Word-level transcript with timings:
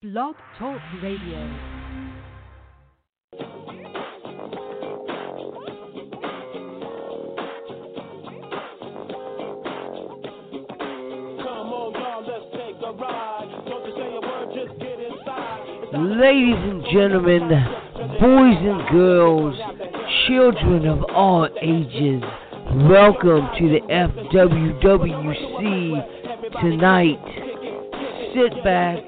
Blog 0.00 0.36
Talk 0.56 0.80
Radio. 1.02 1.40
Ladies 15.92 16.62
and 16.62 16.84
gentlemen, 16.92 17.48
boys 18.20 18.56
and 18.62 18.88
girls, 18.92 19.56
children 20.28 20.86
of 20.86 21.02
all 21.12 21.48
ages, 21.60 22.22
welcome 22.88 23.48
to 23.58 23.68
the 23.68 23.80
FWWC 23.90 24.80
tonight. 26.60 27.18
Sit 28.32 28.62
back, 28.62 29.07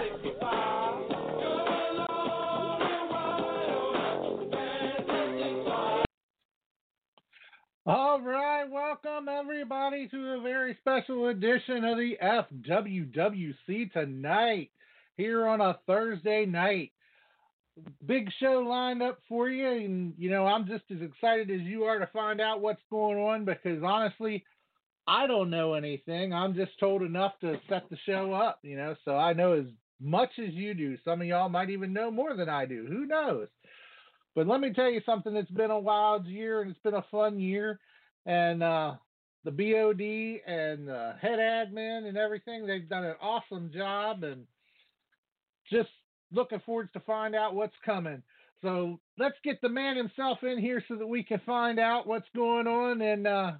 Special 10.91 11.27
edition 11.27 11.85
of 11.85 11.97
the 11.97 12.17
FWWC 12.21 13.93
tonight 13.93 14.71
here 15.15 15.47
on 15.47 15.61
a 15.61 15.79
Thursday 15.87 16.45
night. 16.45 16.91
Big 18.05 18.29
show 18.41 18.65
lined 18.67 19.01
up 19.01 19.19
for 19.29 19.47
you, 19.47 19.67
and 19.67 20.13
you 20.17 20.29
know, 20.29 20.45
I'm 20.45 20.67
just 20.67 20.83
as 20.91 21.01
excited 21.01 21.49
as 21.49 21.61
you 21.61 21.85
are 21.85 21.99
to 21.99 22.07
find 22.07 22.41
out 22.41 22.59
what's 22.59 22.81
going 22.89 23.17
on 23.17 23.45
because 23.45 23.81
honestly, 23.83 24.43
I 25.07 25.27
don't 25.27 25.49
know 25.49 25.75
anything. 25.75 26.33
I'm 26.33 26.55
just 26.55 26.77
told 26.77 27.03
enough 27.03 27.33
to 27.39 27.55
set 27.69 27.89
the 27.89 27.97
show 28.05 28.33
up, 28.33 28.59
you 28.61 28.75
know, 28.75 28.95
so 29.05 29.15
I 29.15 29.31
know 29.31 29.53
as 29.53 29.67
much 30.01 30.31
as 30.39 30.53
you 30.53 30.73
do. 30.73 30.97
Some 31.05 31.21
of 31.21 31.27
y'all 31.27 31.47
might 31.47 31.69
even 31.69 31.93
know 31.93 32.11
more 32.11 32.35
than 32.35 32.49
I 32.49 32.65
do. 32.65 32.85
Who 32.85 33.05
knows? 33.05 33.47
But 34.35 34.47
let 34.47 34.59
me 34.59 34.73
tell 34.73 34.89
you 34.89 35.01
something. 35.05 35.35
It's 35.37 35.51
been 35.51 35.71
a 35.71 35.79
wild 35.79 36.25
year 36.25 36.61
and 36.61 36.71
it's 36.71 36.81
been 36.81 36.95
a 36.95 37.05
fun 37.09 37.39
year. 37.39 37.79
And 38.25 38.61
uh, 38.61 38.93
the 39.43 39.51
BOD 39.51 40.51
and 40.51 40.87
the 40.87 41.15
head 41.19 41.39
admin 41.39 42.07
and 42.07 42.17
everything, 42.17 42.65
they've 42.65 42.87
done 42.87 43.05
an 43.05 43.15
awesome 43.21 43.71
job. 43.73 44.23
And 44.23 44.45
just 45.69 45.89
looking 46.31 46.59
forward 46.65 46.89
to 46.93 46.99
find 47.01 47.35
out 47.35 47.55
what's 47.55 47.75
coming. 47.85 48.21
So 48.61 48.99
let's 49.17 49.37
get 49.43 49.59
the 49.61 49.69
man 49.69 49.97
himself 49.97 50.43
in 50.43 50.59
here 50.59 50.83
so 50.87 50.95
that 50.95 51.07
we 51.07 51.23
can 51.23 51.41
find 51.45 51.79
out 51.79 52.05
what's 52.05 52.27
going 52.35 52.67
on 52.67 53.01
and 53.01 53.25
uh, 53.25 53.53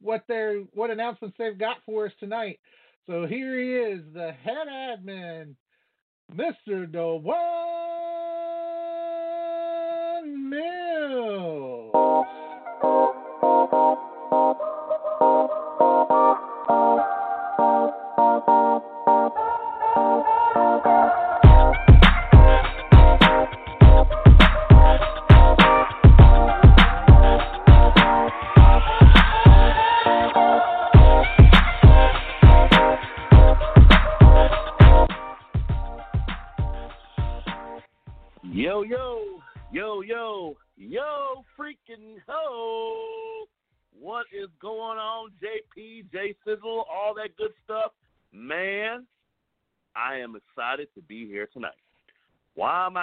what 0.00 0.24
their 0.26 0.60
what 0.72 0.90
announcements 0.90 1.36
they've 1.38 1.58
got 1.58 1.76
for 1.84 2.06
us 2.06 2.12
tonight. 2.18 2.58
So 3.06 3.26
here 3.26 3.58
he 3.60 3.74
is, 3.74 4.02
the 4.14 4.32
head 4.32 4.68
admin, 4.70 5.54
Mr. 6.34 6.90
Dewan 6.90 7.28
Mills. 10.48 11.92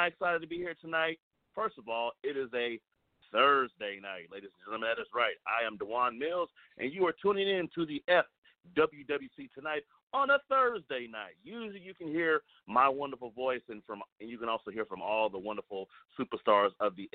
Excited 0.09 0.41
to 0.41 0.47
be 0.47 0.57
here 0.57 0.75
tonight? 0.81 1.19
First 1.53 1.77
of 1.77 1.87
all, 1.87 2.11
it 2.23 2.35
is 2.35 2.49
a 2.55 2.79
Thursday 3.31 3.99
night, 4.01 4.25
ladies 4.31 4.49
and 4.49 4.65
gentlemen. 4.65 4.89
That 4.89 5.01
is 5.01 5.07
right. 5.13 5.35
I 5.45 5.65
am 5.65 5.77
Dewan 5.77 6.17
Mills, 6.17 6.49
and 6.77 6.91
you 6.91 7.05
are 7.05 7.13
tuning 7.21 7.47
in 7.47 7.69
to 7.75 7.85
the 7.85 8.01
FWWC 8.09 9.53
tonight 9.53 9.83
on 10.13 10.31
a 10.31 10.39
Thursday 10.49 11.07
night. 11.09 11.35
Usually, 11.43 11.79
you 11.79 11.93
can 11.93 12.07
hear 12.07 12.41
my 12.67 12.89
wonderful 12.89 13.29
voice, 13.31 13.61
and 13.69 13.83
from 13.85 14.01
and 14.19 14.29
you 14.29 14.39
can 14.39 14.49
also 14.49 14.71
hear 14.71 14.85
from 14.85 15.01
all 15.01 15.29
the 15.29 15.37
wonderful 15.37 15.87
superstars 16.19 16.71
of 16.79 16.93
the 16.95 17.09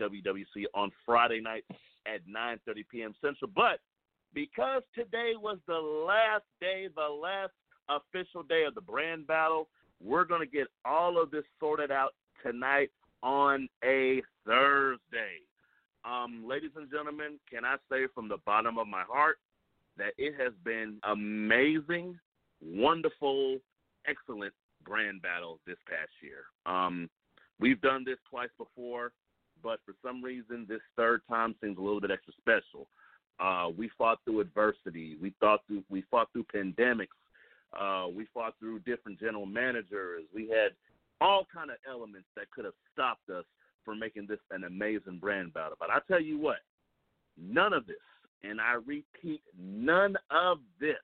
FWWC 0.00 0.66
on 0.74 0.92
Friday 1.04 1.40
night 1.40 1.64
at 2.06 2.20
9:30 2.28 2.84
p.m. 2.90 3.14
Central. 3.20 3.50
But 3.54 3.80
because 4.34 4.82
today 4.94 5.32
was 5.36 5.58
the 5.66 5.74
last 5.74 6.44
day, 6.60 6.88
the 6.94 7.02
last 7.02 7.52
official 7.88 8.42
day 8.44 8.64
of 8.64 8.74
the 8.74 8.80
brand 8.80 9.26
battle, 9.26 9.68
we're 10.02 10.24
going 10.24 10.40
to 10.40 10.46
get 10.46 10.68
all 10.84 11.20
of 11.20 11.30
this 11.30 11.44
sorted 11.58 11.90
out 11.90 12.14
tonight 12.42 12.90
on 13.22 13.68
a 13.84 14.22
Thursday. 14.44 15.42
Um, 16.04 16.44
ladies 16.46 16.70
and 16.76 16.90
gentlemen, 16.90 17.38
can 17.50 17.64
I 17.64 17.76
say 17.90 18.06
from 18.14 18.28
the 18.28 18.38
bottom 18.46 18.78
of 18.78 18.86
my 18.86 19.02
heart 19.02 19.38
that 19.98 20.12
it 20.18 20.34
has 20.38 20.52
been 20.64 20.98
amazing, 21.04 22.18
wonderful, 22.60 23.58
excellent 24.06 24.52
brand 24.84 25.22
battle 25.22 25.58
this 25.66 25.78
past 25.88 26.10
year. 26.22 26.44
Um, 26.66 27.10
we've 27.58 27.80
done 27.80 28.04
this 28.04 28.18
twice 28.30 28.50
before, 28.58 29.12
but 29.62 29.80
for 29.84 29.94
some 30.04 30.22
reason, 30.22 30.66
this 30.68 30.80
third 30.96 31.22
time 31.28 31.54
seems 31.60 31.78
a 31.78 31.80
little 31.80 32.00
bit 32.00 32.10
extra 32.10 32.32
special. 32.40 32.88
Uh, 33.40 33.68
we 33.76 33.90
fought 33.98 34.18
through 34.24 34.40
adversity. 34.40 35.16
We 35.20 35.34
fought 35.40 35.60
through 35.66 35.82
we 35.90 36.02
fought 36.10 36.28
through 36.32 36.44
pandemics. 36.54 37.08
Uh, 37.78 38.08
we 38.08 38.26
fought 38.32 38.54
through 38.58 38.78
different 38.80 39.18
general 39.20 39.44
managers. 39.44 40.22
We 40.34 40.48
had 40.48 40.72
all 41.20 41.46
kind 41.52 41.70
of 41.70 41.76
elements 41.88 42.28
that 42.36 42.50
could 42.50 42.64
have 42.64 42.74
stopped 42.92 43.30
us 43.30 43.44
from 43.84 43.98
making 43.98 44.26
this 44.26 44.40
an 44.50 44.64
amazing 44.64 45.18
brand 45.20 45.54
battle. 45.54 45.76
But 45.78 45.90
I 45.90 45.98
tell 46.08 46.20
you 46.20 46.38
what, 46.38 46.58
none 47.40 47.72
of 47.72 47.86
this, 47.86 47.96
and 48.42 48.60
I 48.60 48.74
repeat, 48.84 49.42
none 49.58 50.16
of 50.30 50.58
this 50.80 50.96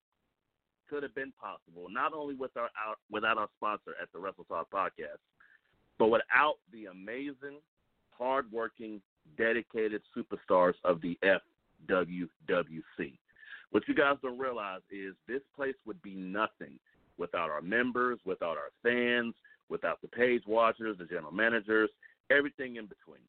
could 0.88 1.02
have 1.02 1.14
been 1.14 1.32
possible. 1.40 1.88
Not 1.90 2.12
only 2.12 2.34
with 2.34 2.56
our, 2.56 2.64
our 2.86 2.96
without 3.10 3.38
our 3.38 3.48
sponsor 3.56 3.92
at 4.00 4.08
the 4.12 4.18
Wrestle 4.18 4.44
Talk 4.44 4.68
podcast, 4.70 5.22
but 5.98 6.08
without 6.08 6.56
the 6.72 6.86
amazing, 6.86 7.60
hardworking, 8.10 9.00
dedicated 9.38 10.02
superstars 10.16 10.74
of 10.84 11.00
the 11.00 11.18
FWWC. 11.88 13.18
What 13.70 13.84
you 13.88 13.94
guys 13.94 14.16
don't 14.22 14.38
realize 14.38 14.82
is 14.90 15.14
this 15.26 15.40
place 15.56 15.74
would 15.86 16.00
be 16.02 16.14
nothing 16.14 16.78
without 17.16 17.50
our 17.50 17.62
members, 17.62 18.18
without 18.26 18.56
our 18.58 18.70
fans, 18.82 19.34
without 19.72 20.00
the 20.02 20.08
page 20.08 20.42
watchers, 20.46 20.98
the 20.98 21.04
general 21.06 21.32
managers, 21.32 21.90
everything 22.30 22.76
in 22.76 22.86
between. 22.86 23.22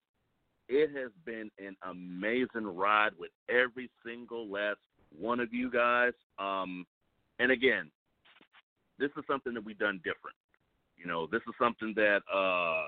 It 0.69 0.91
has 0.95 1.11
been 1.25 1.49
an 1.57 1.75
amazing 1.89 2.67
ride 2.75 3.11
with 3.17 3.31
every 3.49 3.89
single 4.05 4.47
last 4.47 4.77
one 5.17 5.39
of 5.39 5.53
you 5.53 5.71
guys. 5.71 6.13
Um, 6.37 6.85
and 7.39 7.51
again, 7.51 7.89
this 8.99 9.09
is 9.17 9.23
something 9.25 9.53
that 9.53 9.65
we've 9.65 9.79
done 9.79 9.97
different. 10.03 10.35
You 10.97 11.07
know, 11.07 11.27
this 11.31 11.41
is 11.47 11.53
something 11.59 11.93
that 11.95 12.21
uh, 12.31 12.87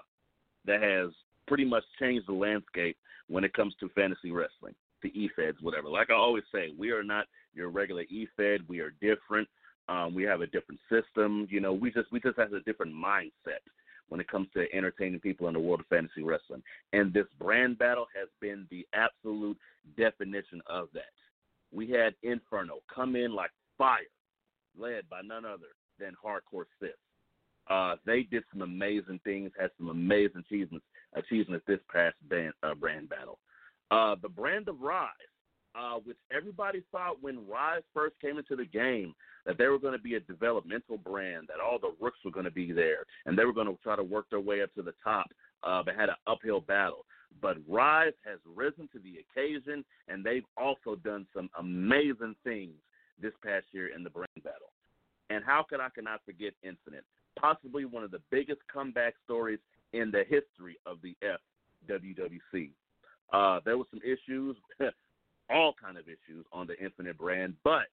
that 0.66 0.82
has 0.82 1.12
pretty 1.48 1.66
much 1.66 1.84
changed 2.00 2.28
the 2.28 2.34
landscape 2.34 2.98
when 3.28 3.44
it 3.44 3.54
comes 3.54 3.74
to 3.80 3.90
fantasy 3.90 4.32
wrestling, 4.32 4.76
the 5.02 5.10
E-Feds, 5.20 5.58
whatever. 5.62 5.90
Like 5.90 6.10
I 6.10 6.14
always 6.14 6.44
say, 6.54 6.74
we 6.78 6.92
are 6.92 7.04
not 7.04 7.26
your 7.54 7.70
regular 7.70 8.04
E-Fed. 8.04 8.62
We 8.68 8.80
are 8.80 8.94
different. 9.02 9.48
Um, 9.88 10.16
we 10.16 10.24
have 10.24 10.42
a 10.42 10.48
different 10.48 10.80
system. 10.90 11.48
You 11.50 11.60
know, 11.60 11.74
we 11.74 11.92
just 11.92 12.12
we 12.12 12.20
just 12.20 12.38
have 12.40 12.54
a 12.54 12.62
different 12.62 12.94
mindset 12.94 13.62
when 14.10 14.20
it 14.20 14.28
comes 14.28 14.48
to 14.54 14.66
entertaining 14.74 15.20
people 15.20 15.48
in 15.48 15.54
the 15.54 15.60
world 15.60 15.80
of 15.80 15.88
fantasy 15.88 16.24
wrestling. 16.24 16.64
And 16.94 17.14
this 17.14 17.26
brand 17.40 17.78
battle 17.78 18.08
has 18.18 18.28
been 18.40 18.68
the 18.70 18.86
absolute 18.94 19.58
definition 19.98 20.62
of 20.68 20.90
that. 20.94 21.04
We 21.74 21.90
had 21.90 22.14
Inferno 22.24 22.80
come 22.94 23.16
in 23.16 23.34
like 23.34 23.52
fire, 23.78 24.00
led 24.78 25.10
by 25.10 25.22
none 25.24 25.46
other 25.46 25.74
than 26.00 26.14
Hardcore 26.24 26.66
Sis. 26.80 26.92
Uh, 27.68 27.96
they 28.06 28.24
did 28.24 28.44
some 28.52 28.62
amazing 28.62 29.20
things, 29.24 29.52
had 29.60 29.72
some 29.78 29.90
amazing 29.90 30.44
achievements 30.48 30.86
achievements 31.16 31.66
this 31.68 31.80
past 31.92 32.16
band, 32.30 32.54
uh, 32.62 32.76
brand 32.76 33.10
battle. 33.10 33.40
Uh, 33.90 34.16
the 34.22 34.30
brand 34.30 34.68
of 34.68 34.82
Rise, 34.82 35.10
uh, 35.78 36.00
which 36.04 36.18
everybody 36.36 36.84
thought 36.92 37.22
when 37.22 37.48
Rise 37.48 37.84
first 37.94 38.16
came 38.22 38.38
into 38.38 38.56
the 38.56 38.66
game 38.66 39.14
that 39.46 39.58
they 39.58 39.68
were 39.68 39.80
going 39.80 39.94
to 39.94 40.02
be 40.02 40.16
a 40.16 40.20
developmental 40.22 40.98
brand, 40.98 41.48
that 41.48 41.64
all 41.64 41.80
the 41.80 41.94
rooks 42.00 42.20
were 42.24 42.32
going 42.32 42.46
to 42.46 42.52
be 42.52 42.72
there, 42.72 43.06
and 43.26 43.38
they 43.38 43.46
were 43.46 43.54
going 43.54 43.68
to 43.68 43.78
try 43.84 43.96
to 43.96 44.04
work 44.04 44.26
their 44.30 44.40
way 44.40 44.62
up 44.62 44.74
to 44.76 44.82
the 44.82 44.94
top, 45.04 45.28
uh, 45.64 45.84
but 45.84 45.96
had 45.96 46.10
an 46.10 46.16
uphill 46.28 46.62
battle. 46.62 47.06
But 47.42 47.58
Rise 47.68 48.14
has 48.26 48.40
risen 48.56 48.88
to 48.94 49.00
the 49.00 49.18
occasion, 49.20 49.84
and 50.08 50.24
they've 50.24 50.46
also 50.58 50.96
done 50.96 51.28
some 51.36 51.50
amazing 51.60 52.36
things 52.44 52.74
this 53.22 53.34
past 53.44 53.66
year 53.72 53.94
in 53.96 54.04
the 54.04 54.10
brand 54.10 54.30
battle. 54.44 54.72
And 55.30 55.44
how 55.44 55.66
could 55.68 55.80
I 55.80 55.90
cannot 55.90 56.22
forget 56.26 56.54
Infinite? 56.64 57.04
Possibly 57.40 57.86
one 57.86 58.04
of 58.04 58.12
the 58.12 58.22
biggest 58.32 58.62
comeback 58.72 59.16
stories 59.24 59.60
in 59.94 60.12
the 60.12 60.24
history 60.30 60.78
of 60.86 60.98
the 61.02 61.16
FWWC. 61.90 62.72
Uh, 63.34 63.60
there 63.66 63.78
were 63.78 63.86
some 63.90 64.02
issues, 64.04 64.56
all 65.50 65.74
kind 65.82 65.98
of 65.98 66.06
issues 66.06 66.46
on 66.52 66.68
the 66.68 66.78
Infinite 66.84 67.18
brand, 67.18 67.54
but 67.64 67.88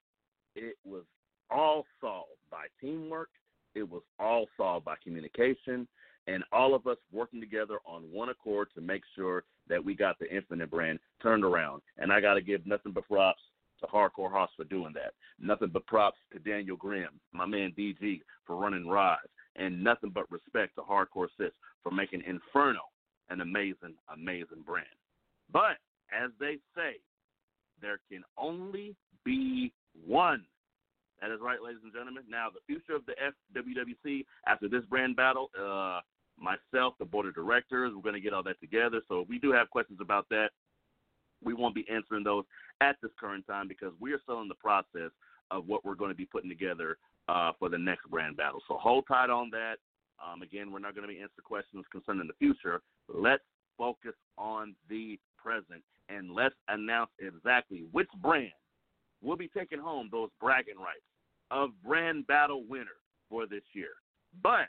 it 0.55 0.75
was 0.85 1.03
all 1.49 1.85
solved 2.01 2.29
by 2.49 2.65
teamwork. 2.81 3.29
It 3.75 3.89
was 3.89 4.03
all 4.19 4.47
solved 4.57 4.85
by 4.85 4.95
communication, 5.03 5.87
and 6.27 6.43
all 6.51 6.75
of 6.75 6.87
us 6.87 6.97
working 7.11 7.39
together 7.39 7.79
on 7.85 8.03
one 8.11 8.29
accord 8.29 8.69
to 8.75 8.81
make 8.81 9.01
sure 9.15 9.43
that 9.67 9.83
we 9.83 9.95
got 9.95 10.19
the 10.19 10.33
Infinite 10.33 10.69
brand 10.69 10.99
turned 11.21 11.43
around. 11.43 11.81
And 11.97 12.11
I 12.11 12.21
got 12.21 12.35
to 12.35 12.41
give 12.41 12.65
nothing 12.65 12.91
but 12.91 13.07
props 13.07 13.41
to 13.79 13.87
Hardcore 13.87 14.31
Hoss 14.31 14.49
for 14.55 14.63
doing 14.65 14.93
that. 14.93 15.13
Nothing 15.39 15.69
but 15.73 15.85
props 15.87 16.17
to 16.31 16.39
Daniel 16.39 16.77
Grimm, 16.77 17.19
my 17.31 17.45
man 17.45 17.73
DG, 17.77 18.21
for 18.45 18.55
running 18.55 18.87
Rise. 18.87 19.17
And 19.55 19.83
nothing 19.83 20.09
but 20.09 20.31
respect 20.31 20.75
to 20.75 20.81
Hardcore 20.81 21.27
Sis 21.37 21.51
for 21.83 21.91
making 21.91 22.23
Inferno 22.25 22.79
an 23.29 23.41
amazing, 23.41 23.95
amazing 24.11 24.63
brand. 24.65 24.87
But 25.51 25.77
as 26.11 26.31
they 26.39 26.57
say, 26.75 26.97
there 27.83 27.99
can 28.11 28.23
only 28.37 28.95
be 29.25 29.71
one. 30.05 30.43
That 31.21 31.31
is 31.31 31.39
right, 31.41 31.61
ladies 31.63 31.81
and 31.83 31.93
gentlemen. 31.93 32.23
Now, 32.29 32.47
the 32.49 32.59
future 32.65 32.95
of 32.95 33.05
the 33.05 33.13
FWWC 33.55 34.25
after 34.47 34.67
this 34.67 34.83
brand 34.89 35.15
battle, 35.15 35.49
uh, 35.57 36.01
myself, 36.37 36.95
the 36.99 37.05
board 37.05 37.27
of 37.27 37.35
directors, 37.35 37.93
we're 37.95 38.01
going 38.01 38.15
to 38.15 38.21
get 38.21 38.33
all 38.33 38.43
that 38.43 38.59
together. 38.59 39.01
So 39.07 39.21
if 39.21 39.29
we 39.29 39.39
do 39.39 39.51
have 39.51 39.69
questions 39.69 39.99
about 40.01 40.27
that, 40.29 40.49
we 41.43 41.53
won't 41.53 41.75
be 41.75 41.85
answering 41.93 42.23
those 42.23 42.45
at 42.81 42.95
this 43.01 43.11
current 43.19 43.45
time 43.47 43.67
because 43.67 43.93
we 43.99 44.13
are 44.13 44.19
still 44.23 44.41
in 44.41 44.47
the 44.47 44.55
process 44.55 45.11
of 45.51 45.67
what 45.67 45.85
we're 45.85 45.95
going 45.95 46.11
to 46.11 46.15
be 46.15 46.25
putting 46.25 46.49
together 46.49 46.97
uh, 47.29 47.51
for 47.59 47.69
the 47.69 47.77
next 47.77 48.09
brand 48.09 48.37
battle. 48.37 48.61
So 48.67 48.75
hold 48.75 49.05
tight 49.07 49.29
on 49.29 49.49
that. 49.51 49.75
Um, 50.23 50.41
again, 50.41 50.71
we're 50.71 50.79
not 50.79 50.95
going 50.95 51.07
to 51.07 51.13
be 51.13 51.19
answering 51.19 51.43
questions 51.43 51.85
concerning 51.91 52.27
the 52.27 52.33
future. 52.33 52.81
Let's 53.13 53.43
focus 53.77 54.13
on 54.37 54.75
the 54.89 55.19
present 55.43 55.83
and 56.09 56.33
let's 56.33 56.55
announce 56.67 57.09
exactly 57.19 57.83
which 57.91 58.09
brand 58.21 58.51
will 59.21 59.37
be 59.37 59.49
taking 59.55 59.79
home 59.79 60.09
those 60.11 60.29
bragging 60.39 60.77
rights 60.77 61.05
of 61.51 61.69
brand 61.85 62.25
battle 62.27 62.63
winner 62.67 62.99
for 63.29 63.45
this 63.45 63.63
year. 63.73 63.93
But 64.41 64.67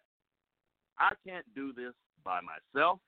I 0.99 1.11
can't 1.27 1.47
do 1.55 1.73
this 1.73 1.93
by 2.25 2.41
myself. 2.41 3.01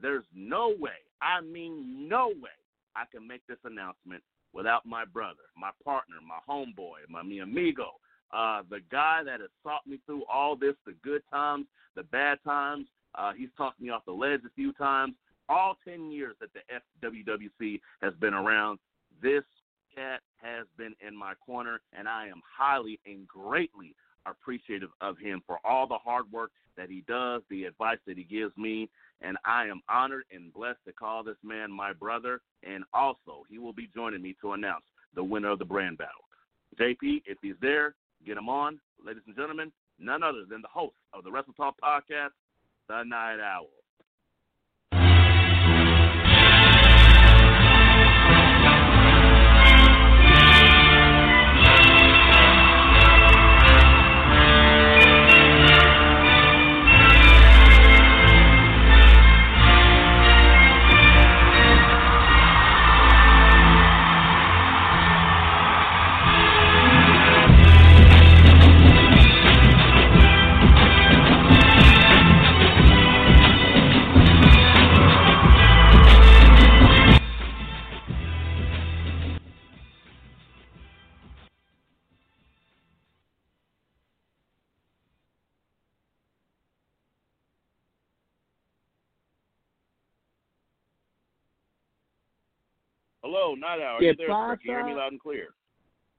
There's 0.00 0.24
no 0.34 0.74
way, 0.78 0.90
I 1.20 1.40
mean, 1.42 2.08
no 2.08 2.28
way, 2.28 2.56
I 2.96 3.04
can 3.12 3.26
make 3.26 3.42
this 3.46 3.58
announcement 3.64 4.22
without 4.52 4.86
my 4.86 5.04
brother, 5.04 5.44
my 5.56 5.70
partner, 5.84 6.16
my 6.26 6.38
homeboy, 6.48 7.08
my 7.08 7.22
mi 7.22 7.40
amigo, 7.40 7.90
uh, 8.32 8.62
the 8.70 8.80
guy 8.90 9.22
that 9.24 9.40
has 9.40 9.50
taught 9.62 9.86
me 9.86 9.98
through 10.06 10.24
all 10.32 10.56
this, 10.56 10.74
the 10.86 10.94
good 11.04 11.22
times, 11.30 11.66
the 11.96 12.02
bad 12.04 12.38
times. 12.44 12.86
Uh, 13.14 13.32
he's 13.36 13.50
talked 13.58 13.80
me 13.80 13.90
off 13.90 14.04
the 14.06 14.12
ledge 14.12 14.40
a 14.46 14.54
few 14.54 14.72
times. 14.72 15.14
All 15.52 15.76
10 15.86 16.10
years 16.10 16.34
that 16.40 16.48
the 16.54 16.60
FWWC 17.06 17.78
has 18.00 18.14
been 18.14 18.32
around, 18.32 18.78
this 19.20 19.44
cat 19.94 20.20
has 20.36 20.66
been 20.78 20.94
in 21.06 21.14
my 21.14 21.34
corner, 21.44 21.82
and 21.92 22.08
I 22.08 22.28
am 22.28 22.40
highly 22.58 22.98
and 23.04 23.28
greatly 23.28 23.94
appreciative 24.24 24.88
of 25.02 25.18
him 25.18 25.42
for 25.46 25.58
all 25.62 25.86
the 25.86 25.98
hard 25.98 26.32
work 26.32 26.52
that 26.78 26.88
he 26.88 27.04
does, 27.06 27.42
the 27.50 27.64
advice 27.64 27.98
that 28.06 28.16
he 28.16 28.24
gives 28.24 28.56
me, 28.56 28.88
and 29.20 29.36
I 29.44 29.66
am 29.66 29.82
honored 29.90 30.24
and 30.32 30.54
blessed 30.54 30.78
to 30.86 30.92
call 30.94 31.22
this 31.22 31.36
man 31.44 31.70
my 31.70 31.92
brother. 31.92 32.40
And 32.62 32.82
also, 32.94 33.44
he 33.50 33.58
will 33.58 33.74
be 33.74 33.90
joining 33.94 34.22
me 34.22 34.34
to 34.40 34.52
announce 34.52 34.84
the 35.14 35.22
winner 35.22 35.50
of 35.50 35.58
the 35.58 35.66
brand 35.66 35.98
battle. 35.98 36.24
JP, 36.80 37.24
if 37.26 37.36
he's 37.42 37.56
there, 37.60 37.94
get 38.24 38.38
him 38.38 38.48
on. 38.48 38.80
Ladies 39.04 39.24
and 39.26 39.36
gentlemen, 39.36 39.70
none 39.98 40.22
other 40.22 40.44
than 40.48 40.62
the 40.62 40.68
host 40.68 40.96
of 41.12 41.24
the 41.24 41.30
Wrestle 41.30 41.52
Talk 41.52 41.74
podcast, 41.84 42.30
The 42.88 43.02
Night 43.02 43.38
Owl. 43.38 43.81
Owl. 93.64 93.96
Are 93.96 94.02
you 94.02 94.14
there, 94.16 94.28
you 94.28 94.56
hear 94.62 94.84
me 94.84 94.94
loud 94.94 95.12
and 95.12 95.20
clear? 95.20 95.48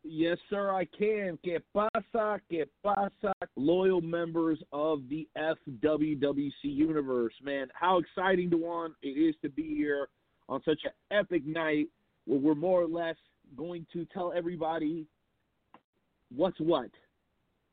Yes, 0.04 0.38
sir, 0.50 0.72
I 0.72 0.86
can. 0.86 1.40
Que 1.45 1.60
pasa, 1.74 2.42
que 2.50 2.66
pasa, 2.84 3.34
loyal 3.56 4.01
members 4.01 4.60
of 4.74 5.01
the 5.10 5.28
FWWC 5.38 6.51
universe, 6.63 7.34
man. 7.42 7.68
How 7.74 8.00
exciting 8.00 8.50
to 8.51 8.57
one 8.57 8.95
it 9.01 9.10
is 9.10 9.36
to 9.44 9.50
be 9.50 9.75
here 9.75 10.10
on 10.50 10.62
such 10.66 10.81
an 10.84 10.92
epic 11.18 11.46
night 11.46 11.88
where 12.25 12.39
we're 12.39 12.56
more 12.56 12.82
or 12.82 12.88
less 12.88 13.15
going 13.56 13.86
to 13.94 14.06
tell 14.13 14.34
everybody 14.36 15.06
what's 16.36 16.60
what 16.60 16.89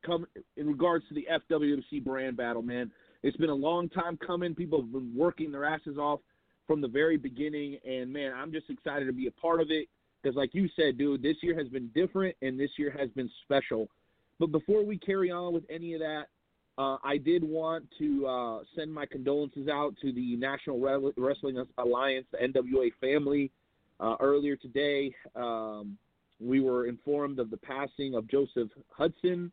come 0.04 0.26
in 0.56 0.66
regards 0.66 1.04
to 1.08 1.14
the 1.14 1.26
FWWC 1.50 2.04
brand 2.04 2.36
battle, 2.36 2.62
man. 2.62 2.90
It's 3.22 3.36
been 3.36 3.50
a 3.50 3.54
long 3.54 3.88
time 3.88 4.18
coming. 4.24 4.54
People 4.54 4.80
have 4.80 4.92
been 4.92 5.12
working 5.14 5.52
their 5.52 5.64
asses 5.64 5.98
off 5.98 6.20
from 6.70 6.80
the 6.80 6.86
very 6.86 7.16
beginning. 7.16 7.78
And 7.84 8.12
man, 8.12 8.32
I'm 8.32 8.52
just 8.52 8.70
excited 8.70 9.06
to 9.06 9.12
be 9.12 9.26
a 9.26 9.32
part 9.32 9.60
of 9.60 9.72
it 9.72 9.88
because, 10.22 10.36
like 10.36 10.54
you 10.54 10.68
said, 10.76 10.98
dude, 10.98 11.20
this 11.20 11.34
year 11.42 11.58
has 11.58 11.66
been 11.66 11.90
different 11.96 12.36
and 12.42 12.60
this 12.60 12.70
year 12.78 12.94
has 12.96 13.10
been 13.10 13.28
special. 13.42 13.88
But 14.38 14.52
before 14.52 14.84
we 14.84 14.96
carry 14.96 15.32
on 15.32 15.52
with 15.52 15.64
any 15.68 15.94
of 15.94 16.00
that, 16.00 16.26
uh, 16.78 16.98
I 17.02 17.16
did 17.16 17.42
want 17.42 17.86
to 17.98 18.24
uh, 18.24 18.58
send 18.76 18.94
my 18.94 19.04
condolences 19.04 19.66
out 19.66 19.96
to 20.00 20.12
the 20.12 20.36
National 20.36 20.78
Wrestling 21.16 21.60
Alliance, 21.76 22.26
the 22.30 22.38
NWA 22.38 22.92
family. 23.00 23.50
Uh, 23.98 24.14
earlier 24.20 24.54
today, 24.54 25.12
um, 25.34 25.98
we 26.38 26.60
were 26.60 26.86
informed 26.86 27.40
of 27.40 27.50
the 27.50 27.56
passing 27.56 28.14
of 28.14 28.28
Joseph 28.28 28.68
Hudson, 28.90 29.50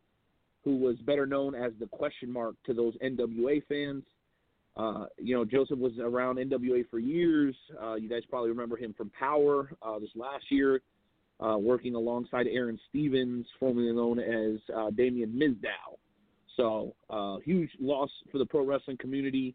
who 0.62 0.76
was 0.76 0.94
better 0.98 1.26
known 1.26 1.56
as 1.56 1.72
the 1.80 1.86
question 1.86 2.32
mark 2.32 2.54
to 2.66 2.74
those 2.74 2.94
NWA 3.04 3.60
fans. 3.66 4.04
Uh, 4.78 5.06
you 5.18 5.34
know, 5.34 5.44
Joseph 5.44 5.78
was 5.78 5.92
around 6.00 6.36
NWA 6.36 6.88
for 6.88 7.00
years. 7.00 7.54
Uh, 7.82 7.94
you 7.94 8.08
guys 8.08 8.22
probably 8.30 8.50
remember 8.50 8.76
him 8.76 8.94
from 8.96 9.10
Power 9.18 9.72
uh, 9.82 9.98
this 9.98 10.10
last 10.14 10.44
year, 10.50 10.80
uh, 11.40 11.58
working 11.58 11.96
alongside 11.96 12.46
Aaron 12.46 12.78
Stevens, 12.88 13.44
formerly 13.58 13.92
known 13.92 14.20
as 14.20 14.60
uh, 14.74 14.90
Damien 14.90 15.32
Mizdow. 15.32 15.98
So, 16.56 16.94
uh, 17.10 17.38
huge 17.44 17.70
loss 17.80 18.10
for 18.30 18.38
the 18.38 18.46
pro 18.46 18.64
wrestling 18.64 18.96
community. 18.98 19.54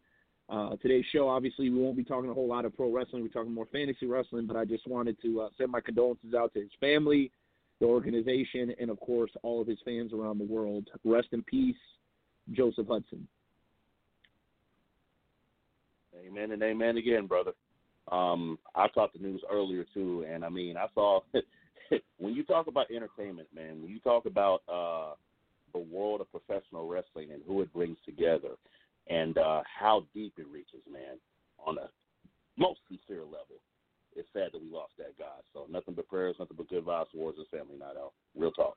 Today's 0.82 1.04
show, 1.10 1.28
obviously, 1.28 1.70
we 1.70 1.78
won't 1.78 1.96
be 1.96 2.04
talking 2.04 2.28
a 2.28 2.34
whole 2.34 2.46
lot 2.46 2.66
of 2.66 2.76
pro 2.76 2.92
wrestling. 2.92 3.22
We're 3.22 3.28
talking 3.28 3.52
more 3.52 3.66
fantasy 3.72 4.06
wrestling, 4.06 4.46
but 4.46 4.56
I 4.56 4.66
just 4.66 4.86
wanted 4.86 5.20
to 5.22 5.48
send 5.56 5.70
my 5.70 5.80
condolences 5.80 6.34
out 6.34 6.52
to 6.52 6.60
his 6.60 6.70
family, 6.80 7.30
the 7.80 7.86
organization, 7.86 8.74
and 8.78 8.90
of 8.90 9.00
course, 9.00 9.30
all 9.42 9.62
of 9.62 9.66
his 9.66 9.78
fans 9.84 10.12
around 10.12 10.38
the 10.38 10.44
world. 10.44 10.88
Rest 11.02 11.28
in 11.32 11.42
peace, 11.42 11.76
Joseph 12.52 12.88
Hudson. 12.88 13.26
Amen 16.26 16.52
and 16.52 16.62
amen 16.62 16.96
again, 16.96 17.26
brother. 17.26 17.52
Um, 18.12 18.58
I 18.74 18.88
caught 18.88 19.12
the 19.12 19.18
news 19.18 19.42
earlier 19.50 19.84
too, 19.94 20.26
and 20.30 20.44
I 20.44 20.48
mean, 20.48 20.76
I 20.76 20.86
saw 20.94 21.20
when 22.18 22.34
you 22.34 22.44
talk 22.44 22.66
about 22.66 22.90
entertainment, 22.90 23.48
man. 23.54 23.82
When 23.82 23.90
you 23.90 23.98
talk 24.00 24.26
about 24.26 24.62
uh, 24.68 25.14
the 25.72 25.78
world 25.78 26.20
of 26.20 26.30
professional 26.30 26.86
wrestling 26.86 27.32
and 27.32 27.42
who 27.46 27.62
it 27.62 27.72
brings 27.72 27.96
together, 28.04 28.50
and 29.08 29.36
uh, 29.38 29.62
how 29.64 30.04
deep 30.14 30.34
it 30.38 30.46
reaches, 30.48 30.82
man. 30.90 31.18
on 31.64 31.78
a 31.78 31.88
most 32.58 32.80
sincere 32.88 33.24
level. 33.24 33.60
It's 34.16 34.28
sad 34.32 34.50
that 34.52 34.62
we 34.62 34.70
lost 34.70 34.92
that 34.98 35.18
guy. 35.18 35.40
So 35.52 35.66
nothing 35.70 35.94
but 35.94 36.08
prayers, 36.08 36.36
nothing 36.38 36.56
but 36.56 36.68
good 36.68 36.84
vibes 36.84 37.10
towards 37.10 37.38
his 37.38 37.48
family 37.50 37.76
night 37.78 37.96
out. 37.98 38.12
Real 38.36 38.52
talk. 38.52 38.76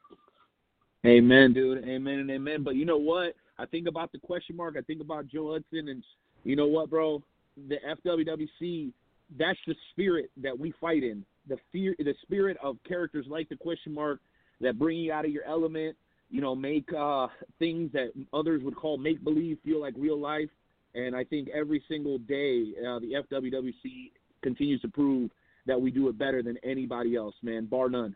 Amen, 1.05 1.53
dude. 1.53 1.87
Amen 1.87 2.19
and 2.19 2.31
amen. 2.31 2.63
But 2.63 2.75
you 2.75 2.85
know 2.85 2.97
what? 2.97 3.35
I 3.59 3.65
think 3.65 3.87
about 3.87 4.11
the 4.11 4.17
question 4.17 4.55
mark. 4.55 4.75
I 4.77 4.81
think 4.81 5.01
about 5.01 5.27
Joe 5.27 5.53
Hudson, 5.53 5.89
and 5.89 6.03
you 6.43 6.55
know 6.55 6.67
what, 6.67 6.89
bro? 6.89 7.21
The 7.67 7.77
FWWC. 8.05 8.91
That's 9.37 9.59
the 9.67 9.75
spirit 9.91 10.31
that 10.41 10.57
we 10.57 10.73
fight 10.79 11.03
in. 11.03 11.25
The 11.49 11.57
fear, 11.71 11.95
the 11.99 12.13
spirit 12.21 12.57
of 12.63 12.77
characters 12.87 13.25
like 13.27 13.49
the 13.49 13.57
question 13.57 13.93
mark 13.93 14.19
that 14.61 14.79
bring 14.79 14.97
you 14.97 15.11
out 15.11 15.25
of 15.25 15.31
your 15.31 15.43
element. 15.43 15.95
You 16.29 16.41
know, 16.41 16.55
make 16.55 16.91
uh, 16.93 17.27
things 17.59 17.91
that 17.93 18.11
others 18.33 18.61
would 18.63 18.75
call 18.75 18.97
make 18.97 19.23
believe 19.23 19.57
feel 19.63 19.81
like 19.81 19.93
real 19.97 20.19
life. 20.19 20.49
And 20.93 21.15
I 21.15 21.23
think 21.23 21.49
every 21.49 21.83
single 21.87 22.17
day, 22.17 22.73
uh, 22.79 22.99
the 22.99 23.23
FWWC 23.31 24.11
continues 24.41 24.81
to 24.81 24.87
prove 24.87 25.29
that 25.67 25.79
we 25.79 25.91
do 25.91 26.07
it 26.09 26.17
better 26.17 26.41
than 26.41 26.57
anybody 26.63 27.15
else, 27.15 27.35
man, 27.43 27.65
bar 27.65 27.89
none. 27.89 28.15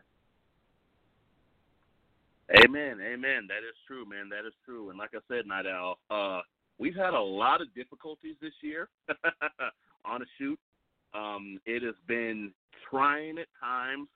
Amen, 2.64 2.98
amen. 3.00 3.46
That 3.48 3.64
is 3.64 3.76
true, 3.86 4.04
man. 4.04 4.28
That 4.28 4.46
is 4.46 4.52
true. 4.64 4.90
And 4.90 4.98
like 4.98 5.10
I 5.14 5.20
said, 5.28 5.46
Night 5.46 5.64
Owl, 5.66 5.98
uh, 6.10 6.40
we've 6.78 6.94
had 6.94 7.14
a 7.14 7.20
lot 7.20 7.60
of 7.60 7.74
difficulties 7.74 8.36
this 8.40 8.52
year 8.62 8.88
on 10.04 10.22
a 10.22 10.26
shoot. 10.38 10.58
Um, 11.14 11.58
it 11.66 11.82
has 11.82 11.94
been 12.06 12.52
trying 12.90 13.38
at 13.38 13.48
times, 13.60 14.08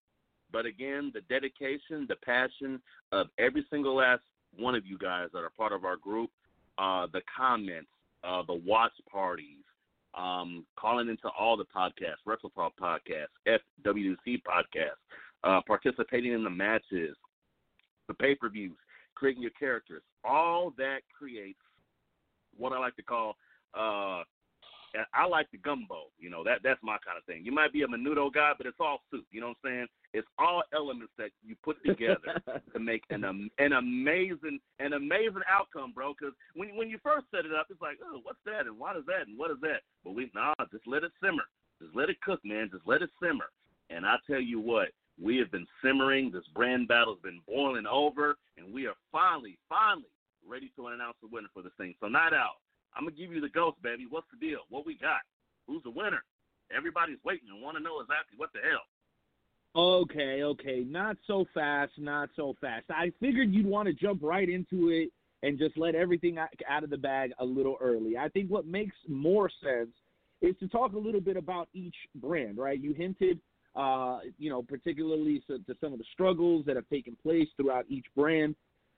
but 0.52 0.66
again, 0.66 1.12
the 1.14 1.20
dedication, 1.22 2.06
the 2.08 2.16
passion 2.24 2.80
of 3.12 3.28
every 3.38 3.64
single 3.70 3.96
last 3.96 4.22
one 4.58 4.74
of 4.74 4.86
you 4.86 4.96
guys 4.98 5.28
that 5.32 5.40
are 5.40 5.50
part 5.50 5.72
of 5.72 5.84
our 5.84 5.96
group, 5.96 6.30
uh, 6.78 7.06
the 7.12 7.20
comments, 7.36 7.88
uh, 8.24 8.42
the 8.46 8.54
watch 8.54 8.92
parties, 9.10 9.64
um, 10.16 10.64
calling 10.78 11.08
into 11.08 11.28
all 11.38 11.56
the 11.56 11.64
podcasts, 11.64 12.24
WrestleTalk 12.26 12.70
podcasts, 12.80 13.58
FWC 13.84 14.42
podcasts, 14.42 15.02
uh, 15.44 15.60
participating 15.66 16.32
in 16.32 16.42
the 16.42 16.50
matches, 16.50 17.16
the 18.08 18.14
pay 18.14 18.34
per 18.34 18.48
views, 18.48 18.76
creating 19.14 19.42
your 19.42 19.52
characters. 19.52 20.02
All 20.24 20.72
that 20.78 21.00
creates 21.16 21.58
what 22.58 22.72
I 22.72 22.78
like 22.78 22.96
to 22.96 23.02
call 23.02 23.36
uh 23.74 24.22
I 25.12 25.26
like 25.26 25.50
the 25.50 25.58
gumbo, 25.58 26.08
you 26.18 26.30
know, 26.30 26.44
that 26.44 26.60
that's 26.62 26.82
my 26.82 26.96
kind 27.04 27.18
of 27.18 27.24
thing. 27.24 27.44
You 27.44 27.52
might 27.52 27.72
be 27.72 27.82
a 27.82 27.86
menudo 27.86 28.32
guy, 28.32 28.52
but 28.56 28.66
it's 28.66 28.80
all 28.80 29.00
soup, 29.10 29.26
you 29.30 29.40
know 29.40 29.48
what 29.48 29.56
I'm 29.64 29.70
saying? 29.70 29.86
It's 30.14 30.28
all 30.38 30.62
elements 30.72 31.12
that 31.18 31.30
you 31.44 31.56
put 31.62 31.82
together 31.84 32.40
to 32.72 32.78
make 32.78 33.02
an 33.10 33.24
um, 33.24 33.50
an 33.58 33.72
amazing 33.72 34.58
an 34.78 34.94
amazing 34.94 35.42
outcome, 35.50 35.92
bro. 35.94 36.14
Because 36.18 36.34
when 36.54 36.76
when 36.76 36.88
you 36.88 36.98
first 37.02 37.26
set 37.30 37.44
it 37.44 37.52
up, 37.52 37.66
it's 37.70 37.82
like, 37.82 37.98
oh, 38.04 38.20
what's 38.22 38.38
that 38.46 38.66
and 38.66 38.78
what 38.78 38.96
is 38.96 39.04
that 39.06 39.26
and 39.26 39.38
what 39.38 39.50
is 39.50 39.58
that? 39.62 39.80
But 40.04 40.14
we 40.14 40.30
nah, 40.34 40.54
just 40.72 40.86
let 40.86 41.04
it 41.04 41.12
simmer, 41.22 41.44
just 41.82 41.94
let 41.94 42.10
it 42.10 42.20
cook, 42.22 42.40
man, 42.44 42.70
just 42.72 42.86
let 42.86 43.02
it 43.02 43.10
simmer. 43.22 43.50
And 43.90 44.06
I 44.06 44.16
tell 44.26 44.40
you 44.40 44.60
what, 44.60 44.88
we 45.20 45.36
have 45.38 45.50
been 45.50 45.66
simmering. 45.82 46.30
This 46.30 46.46
brand 46.54 46.88
battle's 46.88 47.20
been 47.22 47.40
boiling 47.46 47.86
over, 47.86 48.36
and 48.56 48.72
we 48.72 48.86
are 48.86 48.96
finally, 49.12 49.58
finally 49.68 50.08
ready 50.48 50.72
to 50.76 50.86
announce 50.88 51.16
the 51.22 51.28
winner 51.28 51.48
for 51.52 51.62
this 51.62 51.72
thing. 51.78 51.94
So, 52.00 52.08
Night 52.08 52.32
Owl, 52.32 52.60
I'm 52.94 53.04
gonna 53.04 53.16
give 53.16 53.32
you 53.32 53.40
the 53.40 53.48
ghost, 53.48 53.80
baby. 53.82 54.06
What's 54.08 54.26
the 54.30 54.44
deal? 54.44 54.60
What 54.68 54.86
we 54.86 54.96
got? 54.96 55.20
Who's 55.66 55.82
the 55.82 55.90
winner? 55.90 56.22
Everybody's 56.76 57.18
waiting 57.24 57.48
and 57.52 57.62
want 57.62 57.76
to 57.76 57.82
know 57.82 58.00
exactly 58.00 58.36
what 58.36 58.50
the 58.52 58.60
hell. 58.60 58.82
Okay, 59.76 60.42
okay, 60.42 60.84
not 60.88 61.16
so 61.26 61.44
fast, 61.52 61.92
not 61.98 62.30
so 62.34 62.54
fast. 62.60 62.86
I 62.88 63.12
figured 63.20 63.52
you'd 63.52 63.66
want 63.66 63.86
to 63.88 63.92
jump 63.92 64.22
right 64.22 64.48
into 64.48 64.88
it 64.88 65.10
and 65.42 65.58
just 65.58 65.76
let 65.76 65.94
everything 65.94 66.38
out 66.38 66.82
of 66.82 66.90
the 66.90 66.96
bag 66.96 67.32
a 67.38 67.44
little 67.44 67.76
early. 67.80 68.16
I 68.16 68.28
think 68.30 68.50
what 68.50 68.66
makes 68.66 68.96
more 69.06 69.50
sense 69.62 69.90
is 70.40 70.56
to 70.60 70.68
talk 70.68 70.94
a 70.94 70.98
little 70.98 71.20
bit 71.20 71.36
about 71.36 71.68
each 71.74 71.94
brand, 72.14 72.56
right? 72.56 72.80
You 72.80 72.94
hinted 72.94 73.38
uh, 73.76 74.20
you 74.38 74.48
know, 74.48 74.62
particularly 74.62 75.42
to, 75.46 75.58
to, 75.58 75.74
some 75.80 75.92
of 75.92 75.98
the 75.98 76.04
struggles 76.12 76.64
that 76.64 76.76
have 76.76 76.88
taken 76.88 77.14
place 77.22 77.46
throughout 77.56 77.84
each 77.88 78.06
brand. 78.16 78.56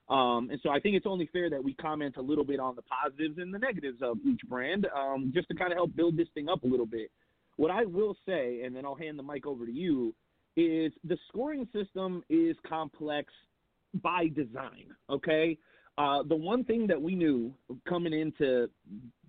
Um, 0.09 0.49
and 0.49 0.59
so 0.63 0.69
I 0.69 0.79
think 0.79 0.95
it's 0.95 1.05
only 1.05 1.29
fair 1.31 1.49
that 1.51 1.63
we 1.63 1.73
comment 1.75 2.17
a 2.17 2.21
little 2.21 2.43
bit 2.43 2.59
on 2.59 2.75
the 2.75 2.81
positives 2.81 3.37
and 3.37 3.53
the 3.53 3.59
negatives 3.59 3.99
of 4.01 4.17
each 4.25 4.41
brand, 4.49 4.87
um, 4.95 5.31
just 5.33 5.47
to 5.49 5.55
kind 5.55 5.71
of 5.71 5.77
help 5.77 5.95
build 5.95 6.17
this 6.17 6.27
thing 6.33 6.49
up 6.49 6.63
a 6.63 6.67
little 6.67 6.85
bit. 6.85 7.11
What 7.57 7.71
I 7.71 7.85
will 7.85 8.15
say, 8.25 8.61
and 8.63 8.75
then 8.75 8.85
I'll 8.85 8.95
hand 8.95 9.19
the 9.19 9.23
mic 9.23 9.45
over 9.45 9.65
to 9.65 9.71
you, 9.71 10.15
is 10.55 10.91
the 11.03 11.17
scoring 11.27 11.67
system 11.73 12.23
is 12.29 12.55
complex 12.67 13.31
by 14.01 14.27
design. 14.27 14.87
Okay. 15.09 15.57
Uh, 15.97 16.23
the 16.23 16.35
one 16.35 16.63
thing 16.63 16.87
that 16.87 16.99
we 16.99 17.13
knew 17.13 17.53
coming 17.87 18.13
into 18.13 18.69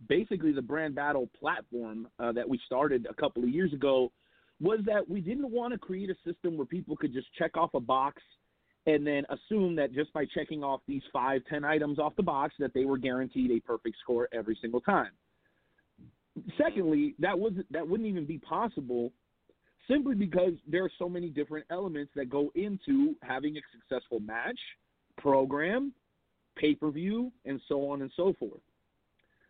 basically 0.09 0.53
the 0.53 0.63
brand 0.63 0.95
battle 0.95 1.29
platform 1.39 2.07
uh, 2.21 2.31
that 2.33 2.49
we 2.49 2.61
started 2.65 3.07
a 3.11 3.15
couple 3.15 3.43
of 3.43 3.49
years 3.49 3.73
ago 3.73 4.13
was 4.61 4.79
that 4.87 5.09
we 5.09 5.21
didn't 5.21 5.51
want 5.51 5.73
to 5.73 5.79
create 5.79 6.11
a 6.11 6.15
system 6.25 6.57
where 6.57 6.67
people 6.67 6.97
could 6.97 7.13
just 7.13 7.27
check 7.37 7.57
off 7.57 7.71
a 7.75 7.81
box 7.81 8.23
and 8.87 9.07
then 9.07 9.25
assume 9.29 9.77
that 9.77 9.93
just 9.93 10.13
by 10.13 10.25
checking 10.35 10.65
off 10.65 10.81
these 10.87 11.03
five, 11.13 11.43
ten 11.49 11.65
items 11.65 11.99
off 11.99 12.15
the 12.17 12.23
box 12.23 12.55
that 12.59 12.73
they 12.75 12.85
were 12.85 12.99
guaranteed 12.99 13.51
a 13.51 13.61
perfect 13.61 13.97
score 14.03 14.29
every 14.33 14.59
single 14.61 14.81
time. 14.81 15.11
Secondly, 16.57 17.15
that 17.19 17.39
was 17.39 17.53
that 17.71 17.87
wouldn't 17.87 18.09
even 18.09 18.25
be 18.25 18.39
possible 18.39 19.13
simply 19.89 20.15
because 20.15 20.53
there 20.67 20.85
are 20.85 20.91
so 20.99 21.09
many 21.09 21.29
different 21.29 21.67
elements 21.71 22.13
that 22.15 22.31
go 22.31 22.51
into 22.55 23.15
having 23.23 23.57
a 23.57 23.61
successful 23.73 24.21
match, 24.21 24.59
program, 25.19 25.93
pay-per-view, 26.57 27.33
and 27.45 27.61
so 27.69 27.91
on 27.91 28.03
and 28.03 28.11
so 28.17 28.33
forth. 28.39 28.61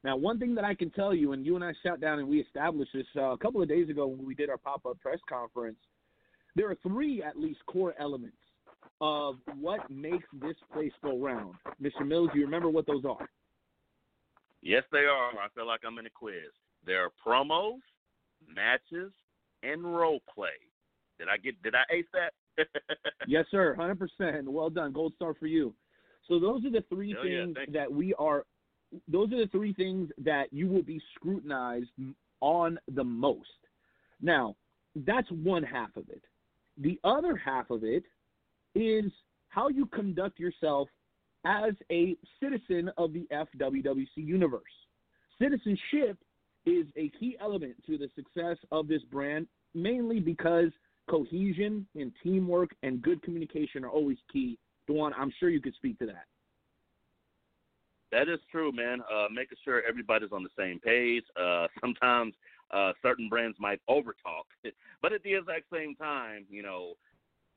Now, 0.03 0.17
one 0.17 0.39
thing 0.39 0.55
that 0.55 0.65
I 0.65 0.75
can 0.75 0.91
tell 0.91 1.15
you, 1.15 1.33
and 1.33 1.45
you 1.45 1.57
and 1.57 1.65
I 1.65 1.73
sat 1.83 2.01
down 2.01 2.21
and 2.21 2.29
we 2.29 2.41
established 2.41 2.93
this 2.95 3.07
uh, 3.17 3.33
a 3.33 3.39
couple 3.39 3.61
of 3.61 3.69
days 3.69 3.91
ago 3.91 4.07
when 4.07 4.25
we 4.25 4.35
did 4.35 4.49
our 4.49 4.57
pop 4.57 4.87
up 4.87 4.99
press 5.01 5.19
conference, 5.29 5.77
there 6.57 6.71
are 6.71 6.77
three 6.83 7.23
at 7.23 7.39
least 7.39 7.61
core 7.67 7.95
elements 8.01 8.37
of 9.00 9.37
what 9.59 9.90
makes 9.90 10.26
this 10.40 10.57
place 10.73 10.92
go 11.02 11.19
round. 11.19 11.54
Mr. 11.83 12.07
Mills, 12.07 12.30
do 12.33 12.38
you 12.38 12.45
remember 12.45 12.69
what 12.69 12.87
those 12.87 13.04
are? 13.04 13.28
Yes, 14.62 14.83
they 14.92 14.99
are. 15.07 15.30
I 15.30 15.49
feel 15.54 15.66
like 15.66 15.80
I'm 15.87 15.99
in 15.99 16.07
a 16.07 16.11
quiz. 16.11 16.35
There 16.85 17.04
are 17.04 17.11
promos, 17.26 17.78
matches, 18.47 19.12
and 19.62 19.83
role 19.83 20.21
play. 20.33 20.49
Did 21.19 21.28
I 21.28 21.37
get? 21.37 21.62
Did 21.62 21.75
I 21.75 21.85
ace 21.92 22.07
that? 22.12 22.33
yes, 23.26 23.47
sir. 23.50 23.75
Hundred 23.75 23.99
percent. 23.99 24.50
Well 24.50 24.71
done. 24.71 24.92
Gold 24.92 25.14
star 25.16 25.35
for 25.35 25.47
you. 25.47 25.75
So 26.28 26.38
those 26.38 26.64
are 26.64 26.71
the 26.71 26.85
three 26.88 27.12
Hell 27.12 27.23
things 27.23 27.57
yeah, 27.57 27.80
that 27.80 27.92
we 27.92 28.14
are 28.14 28.45
those 29.09 29.33
are 29.33 29.38
the 29.38 29.50
three 29.50 29.73
things 29.73 30.11
that 30.19 30.52
you 30.52 30.66
will 30.69 30.83
be 30.83 31.00
scrutinized 31.14 31.90
on 32.40 32.78
the 32.95 33.04
most. 33.04 33.49
Now, 34.21 34.57
that's 34.95 35.28
one 35.30 35.62
half 35.62 35.97
of 35.97 36.09
it. 36.09 36.23
The 36.78 36.99
other 37.04 37.37
half 37.37 37.71
of 37.71 37.85
it 37.85 38.04
is 38.75 39.11
how 39.49 39.69
you 39.69 39.87
conduct 39.87 40.39
yourself 40.39 40.89
as 41.45 41.73
a 41.91 42.17
citizen 42.43 42.91
of 42.99 43.12
the 43.12 43.27
FWWC 43.33 44.09
universe. 44.17 44.62
Citizenship 45.41 46.19
is 46.67 46.87
a 46.97 47.11
key 47.19 47.37
element 47.41 47.75
to 47.87 47.97
the 47.97 48.09
success 48.15 48.57
of 48.71 48.89
this 48.89 49.03
brand, 49.11 49.47
mainly 49.75 50.21
because 50.21 50.71
cohesion 51.09 51.87
and 51.95 52.12
teamwork 52.23 52.71
and 52.83 53.03
good 53.03 53.23
communication 53.23 53.85
are 53.85 53.91
always 53.91 54.19
key. 54.33 54.59
Dewan, 54.87 55.12
I'm 55.17 55.33
sure 55.41 55.49
you 55.49 55.61
could 55.61 55.75
speak 55.75 55.99
to 56.00 56.07
that. 56.07 56.25
That 58.12 58.29
is 58.29 58.41
true, 58.50 58.73
man. 58.73 59.00
Uh, 59.12 59.27
making 59.33 59.59
sure 59.65 59.83
everybody's 59.89 60.33
on 60.33 60.43
the 60.43 60.50
same 60.59 60.81
page. 60.81 61.25
Uh, 61.41 61.69
sometimes 61.81 62.35
uh, 62.73 62.93
certain 63.03 63.29
brands 63.29 63.57
might 63.59 63.81
overtalk, 63.89 64.47
but 65.03 65.12
at 65.12 65.23
the 65.23 65.35
exact 65.35 65.65
same 65.73 65.95
time, 65.95 66.45
you 66.50 66.62
know, 66.62 66.95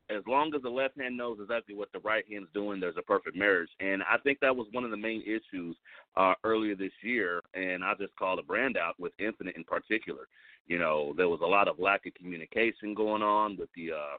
as 0.10 0.22
long 0.27 0.53
as 0.55 0.62
the 0.62 0.69
left 0.69 1.00
hand 1.00 1.15
knows 1.17 1.38
exactly 1.41 1.75
what 1.75 1.91
the 1.93 2.00
right 2.00 2.24
hand's 2.29 2.50
doing, 2.53 2.79
there's 2.79 2.98
a 2.98 3.01
perfect 3.01 3.38
marriage. 3.38 3.69
And 3.79 4.03
I 4.03 4.17
think 4.17 4.39
that 4.41 4.55
was 4.55 4.67
one 4.72 4.83
of 4.83 4.91
the 4.91 4.98
main 4.98 5.22
issues 5.24 5.75
uh, 6.15 6.33
earlier 6.43 6.75
this 6.75 6.91
year. 7.01 7.41
And 7.53 7.83
I 7.83 7.93
just 8.00 8.15
called 8.15 8.39
a 8.39 8.43
brand 8.43 8.77
out 8.77 9.00
with 9.00 9.13
Infinite 9.19 9.55
in 9.55 9.63
particular. 9.63 10.27
You 10.67 10.79
know, 10.79 11.13
there 11.15 11.29
was 11.29 11.41
a 11.41 11.48
lot 11.48 11.67
of 11.67 11.79
lack 11.79 12.05
of 12.05 12.13
communication 12.15 12.93
going 12.93 13.22
on 13.22 13.57
with 13.57 13.69
the 13.75 13.91
uh, 13.91 14.17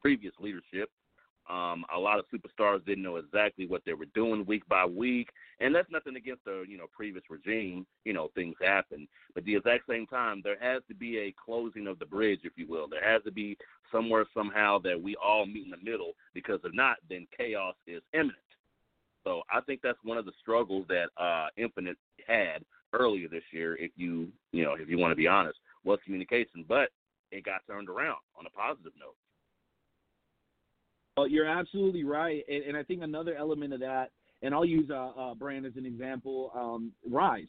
previous 0.00 0.34
leadership. 0.38 0.90
Um, 1.48 1.84
a 1.94 1.98
lot 1.98 2.18
of 2.18 2.24
superstars 2.32 2.84
didn't 2.86 3.04
know 3.04 3.16
exactly 3.16 3.66
what 3.66 3.82
they 3.84 3.92
were 3.92 4.06
doing 4.14 4.46
week 4.46 4.66
by 4.66 4.86
week, 4.86 5.28
and 5.60 5.74
that's 5.74 5.90
nothing 5.90 6.16
against 6.16 6.44
the 6.44 6.64
you 6.66 6.78
know 6.78 6.86
previous 6.94 7.24
regime. 7.28 7.86
You 8.04 8.14
know 8.14 8.30
things 8.34 8.56
happen, 8.60 9.06
but 9.34 9.44
the 9.44 9.56
exact 9.56 9.84
same 9.88 10.06
time, 10.06 10.40
there 10.42 10.58
has 10.60 10.82
to 10.88 10.94
be 10.94 11.18
a 11.18 11.34
closing 11.44 11.86
of 11.86 11.98
the 11.98 12.06
bridge, 12.06 12.40
if 12.44 12.52
you 12.56 12.66
will. 12.66 12.88
There 12.88 13.04
has 13.04 13.22
to 13.24 13.32
be 13.32 13.58
somewhere 13.92 14.24
somehow 14.32 14.78
that 14.80 15.00
we 15.00 15.16
all 15.16 15.44
meet 15.46 15.64
in 15.64 15.70
the 15.70 15.90
middle, 15.90 16.12
because 16.32 16.60
if 16.64 16.72
not, 16.72 16.96
then 17.08 17.26
chaos 17.36 17.74
is 17.86 18.02
imminent. 18.14 18.38
So 19.22 19.42
I 19.52 19.60
think 19.60 19.80
that's 19.82 19.98
one 20.02 20.18
of 20.18 20.24
the 20.24 20.32
struggles 20.40 20.86
that 20.88 21.06
uh, 21.22 21.48
Infinite 21.56 21.96
had 22.26 22.64
earlier 22.92 23.28
this 23.28 23.42
year. 23.52 23.76
If 23.76 23.90
you 23.96 24.28
you 24.52 24.64
know 24.64 24.74
if 24.74 24.88
you 24.88 24.98
want 24.98 25.12
to 25.12 25.16
be 25.16 25.26
honest, 25.26 25.58
was 25.84 25.98
communication, 26.04 26.64
but 26.66 26.88
it 27.30 27.44
got 27.44 27.66
turned 27.66 27.88
around 27.88 28.18
on 28.38 28.46
a 28.46 28.50
positive 28.50 28.92
note. 28.98 29.16
Well, 31.16 31.28
you're 31.28 31.46
absolutely 31.46 32.02
right, 32.02 32.42
and, 32.48 32.64
and 32.64 32.76
I 32.76 32.82
think 32.82 33.02
another 33.02 33.36
element 33.36 33.72
of 33.72 33.80
that, 33.80 34.10
and 34.42 34.52
I'll 34.52 34.64
use 34.64 34.90
a, 34.90 34.96
uh, 34.96 35.10
uh, 35.10 35.34
brand 35.34 35.64
as 35.64 35.76
an 35.76 35.86
example, 35.86 36.50
um, 36.56 36.92
Rise. 37.08 37.46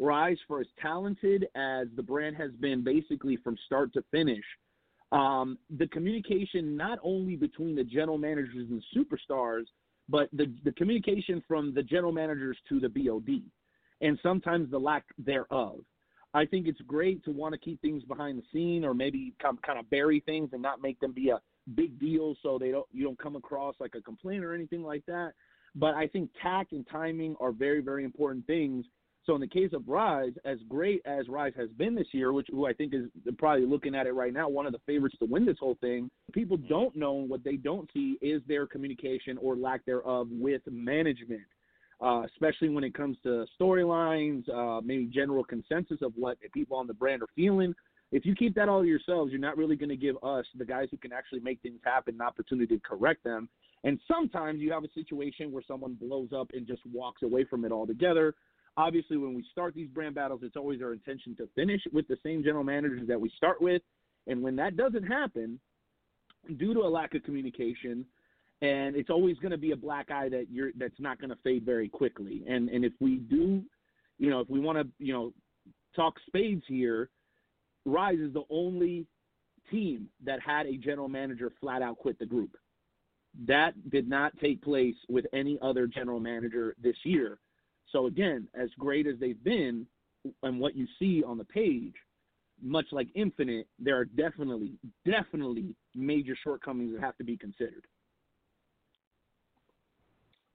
Rise, 0.00 0.36
for 0.48 0.60
as 0.60 0.66
talented 0.82 1.46
as 1.54 1.86
the 1.94 2.02
brand 2.02 2.34
has 2.36 2.50
been 2.60 2.82
basically 2.82 3.36
from 3.36 3.56
start 3.66 3.92
to 3.92 4.02
finish, 4.10 4.42
um, 5.12 5.56
the 5.78 5.86
communication 5.86 6.76
not 6.76 6.98
only 7.04 7.36
between 7.36 7.76
the 7.76 7.84
general 7.84 8.18
managers 8.18 8.68
and 8.68 8.82
superstars, 8.96 9.66
but 10.08 10.28
the, 10.32 10.52
the 10.64 10.72
communication 10.72 11.40
from 11.46 11.72
the 11.72 11.84
general 11.84 12.12
managers 12.12 12.58
to 12.68 12.80
the 12.80 12.88
BOD, 12.88 13.42
and 14.00 14.18
sometimes 14.24 14.68
the 14.72 14.78
lack 14.78 15.04
thereof. 15.18 15.78
I 16.34 16.44
think 16.44 16.66
it's 16.66 16.80
great 16.80 17.24
to 17.26 17.30
want 17.30 17.52
to 17.52 17.58
keep 17.58 17.80
things 17.80 18.02
behind 18.02 18.38
the 18.38 18.42
scene, 18.52 18.84
or 18.84 18.92
maybe 18.92 19.34
kind 19.40 19.78
of 19.78 19.88
bury 19.88 20.18
things 20.26 20.50
and 20.52 20.60
not 20.60 20.82
make 20.82 20.98
them 20.98 21.12
be 21.12 21.30
a 21.30 21.38
big 21.74 21.98
deal, 21.98 22.34
so 22.42 22.58
they 22.58 22.70
don't 22.70 22.86
you 22.92 23.04
don't 23.04 23.18
come 23.18 23.36
across 23.36 23.74
like 23.80 23.94
a 23.96 24.00
complaint 24.00 24.44
or 24.44 24.54
anything 24.54 24.82
like 24.82 25.04
that. 25.06 25.32
But 25.74 25.94
I 25.94 26.06
think 26.06 26.30
tact 26.40 26.72
and 26.72 26.86
timing 26.90 27.36
are 27.40 27.52
very 27.52 27.80
very 27.80 28.04
important 28.04 28.46
things. 28.46 28.84
So 29.24 29.34
in 29.34 29.40
the 29.40 29.48
case 29.48 29.70
of 29.72 29.88
Rise, 29.88 30.34
as 30.44 30.58
great 30.68 31.00
as 31.06 31.28
Rise 31.28 31.54
has 31.56 31.70
been 31.70 31.94
this 31.94 32.08
year, 32.12 32.34
which 32.34 32.46
who 32.50 32.66
I 32.66 32.74
think 32.74 32.92
is 32.92 33.06
probably 33.38 33.64
looking 33.64 33.94
at 33.94 34.06
it 34.06 34.12
right 34.12 34.34
now, 34.34 34.50
one 34.50 34.66
of 34.66 34.72
the 34.72 34.80
favorites 34.84 35.16
to 35.20 35.24
win 35.24 35.46
this 35.46 35.56
whole 35.58 35.78
thing, 35.80 36.10
people 36.32 36.58
don't 36.58 36.94
know 36.94 37.12
what 37.12 37.42
they 37.42 37.56
don't 37.56 37.88
see 37.94 38.18
is 38.20 38.42
their 38.46 38.66
communication 38.66 39.38
or 39.38 39.56
lack 39.56 39.82
thereof 39.86 40.28
with 40.30 40.60
management 40.70 41.40
uh, 42.00 42.22
especially 42.24 42.68
when 42.68 42.84
it 42.84 42.94
comes 42.94 43.16
to 43.22 43.46
storylines, 43.60 44.48
uh, 44.50 44.80
maybe 44.82 45.06
general 45.06 45.44
consensus 45.44 45.98
of 46.02 46.12
what 46.16 46.36
people 46.52 46.76
on 46.76 46.86
the 46.86 46.94
brand 46.94 47.22
are 47.22 47.28
feeling. 47.34 47.74
If 48.14 48.24
you 48.24 48.36
keep 48.36 48.54
that 48.54 48.68
all 48.68 48.80
to 48.80 48.86
yourselves, 48.86 49.32
you're 49.32 49.40
not 49.40 49.56
really 49.56 49.74
going 49.74 49.88
to 49.88 49.96
give 49.96 50.14
us, 50.22 50.46
the 50.56 50.64
guys 50.64 50.86
who 50.92 50.96
can 50.96 51.12
actually 51.12 51.40
make 51.40 51.60
things 51.62 51.80
happen, 51.84 52.14
an 52.14 52.20
opportunity 52.20 52.76
to 52.76 52.80
correct 52.80 53.24
them. 53.24 53.48
And 53.82 53.98
sometimes 54.06 54.60
you 54.60 54.70
have 54.70 54.84
a 54.84 54.92
situation 54.94 55.50
where 55.50 55.64
someone 55.66 55.98
blows 56.00 56.28
up 56.32 56.48
and 56.54 56.64
just 56.64 56.82
walks 56.86 57.22
away 57.22 57.44
from 57.44 57.64
it 57.64 57.72
altogether. 57.72 58.36
Obviously, 58.76 59.16
when 59.16 59.34
we 59.34 59.44
start 59.50 59.74
these 59.74 59.88
brand 59.88 60.14
battles, 60.14 60.42
it's 60.44 60.54
always 60.54 60.80
our 60.80 60.92
intention 60.92 61.34
to 61.38 61.48
finish 61.56 61.80
with 61.92 62.06
the 62.06 62.16
same 62.22 62.44
general 62.44 62.62
managers 62.62 63.02
that 63.08 63.20
we 63.20 63.32
start 63.36 63.60
with. 63.60 63.82
And 64.28 64.42
when 64.42 64.54
that 64.56 64.76
doesn't 64.76 65.02
happen, 65.02 65.58
due 66.56 66.72
to 66.72 66.80
a 66.82 66.88
lack 66.88 67.16
of 67.16 67.24
communication, 67.24 68.06
and 68.62 68.94
it's 68.94 69.10
always 69.10 69.36
going 69.38 69.50
to 69.50 69.58
be 69.58 69.72
a 69.72 69.76
black 69.76 70.12
eye 70.12 70.28
that 70.28 70.46
you're 70.52 70.70
that's 70.78 71.00
not 71.00 71.18
going 71.18 71.30
to 71.30 71.38
fade 71.42 71.64
very 71.66 71.88
quickly. 71.88 72.44
And 72.48 72.68
and 72.68 72.84
if 72.84 72.92
we 73.00 73.16
do, 73.16 73.64
you 74.18 74.30
know, 74.30 74.38
if 74.38 74.48
we 74.48 74.60
want 74.60 74.78
to, 74.78 74.86
you 75.04 75.12
know, 75.12 75.32
talk 75.96 76.14
spades 76.28 76.62
here, 76.68 77.10
Rise 77.84 78.18
is 78.18 78.32
the 78.32 78.44
only 78.50 79.06
team 79.70 80.08
that 80.24 80.40
had 80.40 80.66
a 80.66 80.76
general 80.76 81.08
manager 81.08 81.52
flat 81.60 81.82
out 81.82 81.98
quit 81.98 82.18
the 82.18 82.26
group. 82.26 82.56
That 83.46 83.72
did 83.90 84.08
not 84.08 84.38
take 84.38 84.62
place 84.62 84.94
with 85.08 85.26
any 85.32 85.58
other 85.60 85.86
general 85.86 86.20
manager 86.20 86.74
this 86.80 86.96
year. 87.04 87.38
So 87.90 88.06
again, 88.06 88.48
as 88.54 88.70
great 88.78 89.06
as 89.06 89.18
they've 89.18 89.42
been 89.42 89.86
and 90.42 90.60
what 90.60 90.76
you 90.76 90.86
see 90.98 91.22
on 91.22 91.38
the 91.38 91.44
page, 91.44 91.94
much 92.62 92.86
like 92.92 93.08
Infinite, 93.14 93.66
there 93.78 93.98
are 93.98 94.04
definitely, 94.04 94.74
definitely 95.04 95.74
major 95.94 96.36
shortcomings 96.42 96.92
that 96.94 97.00
have 97.02 97.16
to 97.18 97.24
be 97.24 97.36
considered. 97.36 97.86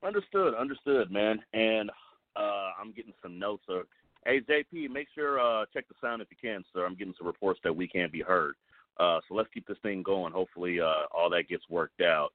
Understood, 0.03 0.55
understood, 0.55 1.12
man. 1.12 1.39
And 1.53 1.91
uh, 2.36 2.71
I'm 2.79 2.93
getting 2.93 3.13
some 3.21 3.38
notes. 3.38 3.65
Or, 3.67 3.83
hey, 4.25 4.41
JP, 4.41 4.89
make 4.89 5.07
sure 5.13 5.39
uh, 5.39 5.65
check 5.73 5.88
the 5.88 5.95
sound 6.01 6.21
if 6.21 6.27
you 6.29 6.38
can, 6.41 6.63
sir. 6.73 6.85
I'm 6.85 6.95
getting 6.95 7.13
some 7.17 7.27
reports 7.27 7.59
that 7.63 7.75
we 7.75 7.88
can't 7.88 8.11
be 8.11 8.21
heard. 8.21 8.55
Uh, 8.99 9.19
so 9.27 9.35
let's 9.35 9.49
keep 9.53 9.67
this 9.67 9.77
thing 9.81 10.03
going. 10.03 10.33
Hopefully, 10.33 10.79
uh, 10.81 11.05
all 11.11 11.29
that 11.29 11.47
gets 11.49 11.63
worked 11.69 12.01
out. 12.01 12.29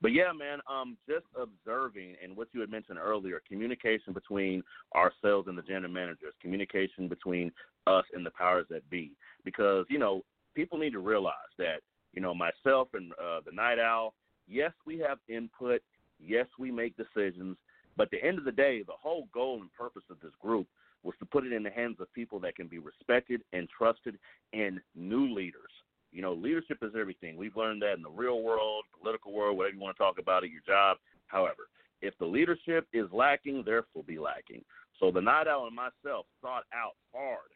But 0.00 0.12
yeah, 0.12 0.32
man, 0.36 0.58
um, 0.70 0.96
just 1.08 1.24
observing 1.40 2.16
and 2.22 2.36
what 2.36 2.48
you 2.52 2.60
had 2.60 2.70
mentioned 2.70 2.98
earlier, 2.98 3.40
communication 3.48 4.12
between 4.12 4.62
ourselves 4.94 5.48
and 5.48 5.56
the 5.56 5.62
general 5.62 5.92
managers, 5.92 6.34
communication 6.42 7.08
between 7.08 7.50
us 7.86 8.04
and 8.12 8.24
the 8.24 8.30
powers 8.30 8.66
that 8.70 8.88
be. 8.90 9.12
Because 9.44 9.86
you 9.88 9.98
know, 9.98 10.22
people 10.54 10.78
need 10.78 10.92
to 10.92 10.98
realize 10.98 11.34
that 11.58 11.78
you 12.12 12.20
know 12.20 12.34
myself 12.34 12.88
and 12.94 13.12
uh, 13.12 13.40
the 13.44 13.52
Night 13.52 13.78
Owl. 13.78 14.14
Yes, 14.46 14.72
we 14.86 14.98
have 14.98 15.18
input 15.28 15.80
Yes, 16.18 16.46
we 16.58 16.70
make 16.70 16.94
decisions, 16.96 17.56
but 17.96 18.04
at 18.04 18.10
the 18.10 18.24
end 18.24 18.38
of 18.38 18.44
the 18.44 18.52
day, 18.52 18.82
the 18.82 18.92
whole 18.92 19.28
goal 19.32 19.60
and 19.60 19.72
purpose 19.72 20.04
of 20.10 20.20
this 20.20 20.32
group 20.40 20.66
was 21.04 21.14
to 21.20 21.26
put 21.26 21.46
it 21.46 21.52
in 21.52 21.62
the 21.62 21.70
hands 21.70 21.96
of 22.00 22.12
people 22.12 22.40
that 22.40 22.56
can 22.56 22.66
be 22.66 22.78
respected 22.78 23.42
and 23.52 23.68
trusted 23.68 24.18
and 24.52 24.80
new 24.96 25.32
leaders. 25.32 25.70
You 26.10 26.22
know, 26.22 26.32
leadership 26.32 26.78
is 26.82 26.92
everything. 26.98 27.36
We've 27.36 27.56
learned 27.56 27.82
that 27.82 27.94
in 27.94 28.02
the 28.02 28.10
real 28.10 28.42
world, 28.42 28.84
political 28.98 29.32
world, 29.32 29.56
whatever 29.56 29.74
you 29.74 29.82
want 29.82 29.96
to 29.96 30.02
talk 30.02 30.18
about 30.18 30.44
at 30.44 30.50
your 30.50 30.62
job. 30.66 30.96
However, 31.26 31.68
if 32.00 32.16
the 32.18 32.26
leadership 32.26 32.86
is 32.92 33.06
lacking, 33.12 33.62
there 33.64 33.84
will 33.94 34.02
be 34.02 34.18
lacking. 34.18 34.64
So 35.00 35.10
the 35.10 35.20
Night 35.20 35.46
Owl 35.46 35.66
and 35.66 35.76
myself 35.76 36.26
sought 36.40 36.64
out 36.72 36.94
hard, 37.12 37.50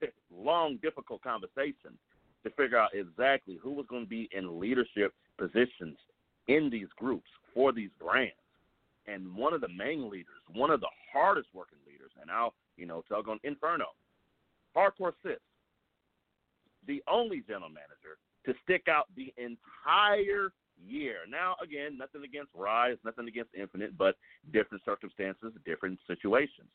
long, 0.30 0.78
difficult 0.82 1.22
conversations 1.22 1.98
to 2.44 2.50
figure 2.50 2.78
out 2.78 2.90
exactly 2.94 3.58
who 3.62 3.72
was 3.72 3.86
going 3.88 4.04
to 4.04 4.08
be 4.08 4.28
in 4.32 4.60
leadership 4.60 5.14
positions 5.38 5.96
in 6.48 6.68
these 6.70 6.88
groups 6.96 7.28
for 7.54 7.72
these 7.72 7.90
brands. 8.00 8.34
And 9.06 9.34
one 9.34 9.52
of 9.52 9.60
the 9.60 9.68
main 9.68 10.10
leaders, 10.10 10.42
one 10.52 10.70
of 10.70 10.80
the 10.80 10.90
hardest 11.12 11.48
working 11.54 11.78
leaders, 11.86 12.10
and 12.20 12.30
I'll, 12.30 12.54
you 12.76 12.86
know, 12.86 13.02
tug 13.08 13.28
on 13.28 13.38
Inferno, 13.44 13.86
Hardcore 14.76 15.12
Sis, 15.22 15.38
the 16.86 17.02
only 17.08 17.42
general 17.46 17.68
manager 17.68 18.18
to 18.46 18.54
stick 18.64 18.88
out 18.88 19.06
the 19.16 19.32
entire 19.36 20.52
year. 20.84 21.18
Now, 21.28 21.56
again, 21.62 21.96
nothing 21.96 22.24
against 22.24 22.50
Rise, 22.54 22.96
nothing 23.04 23.28
against 23.28 23.54
Infinite, 23.54 23.96
but 23.96 24.16
different 24.52 24.84
circumstances, 24.84 25.52
different 25.64 25.98
situations. 26.06 26.68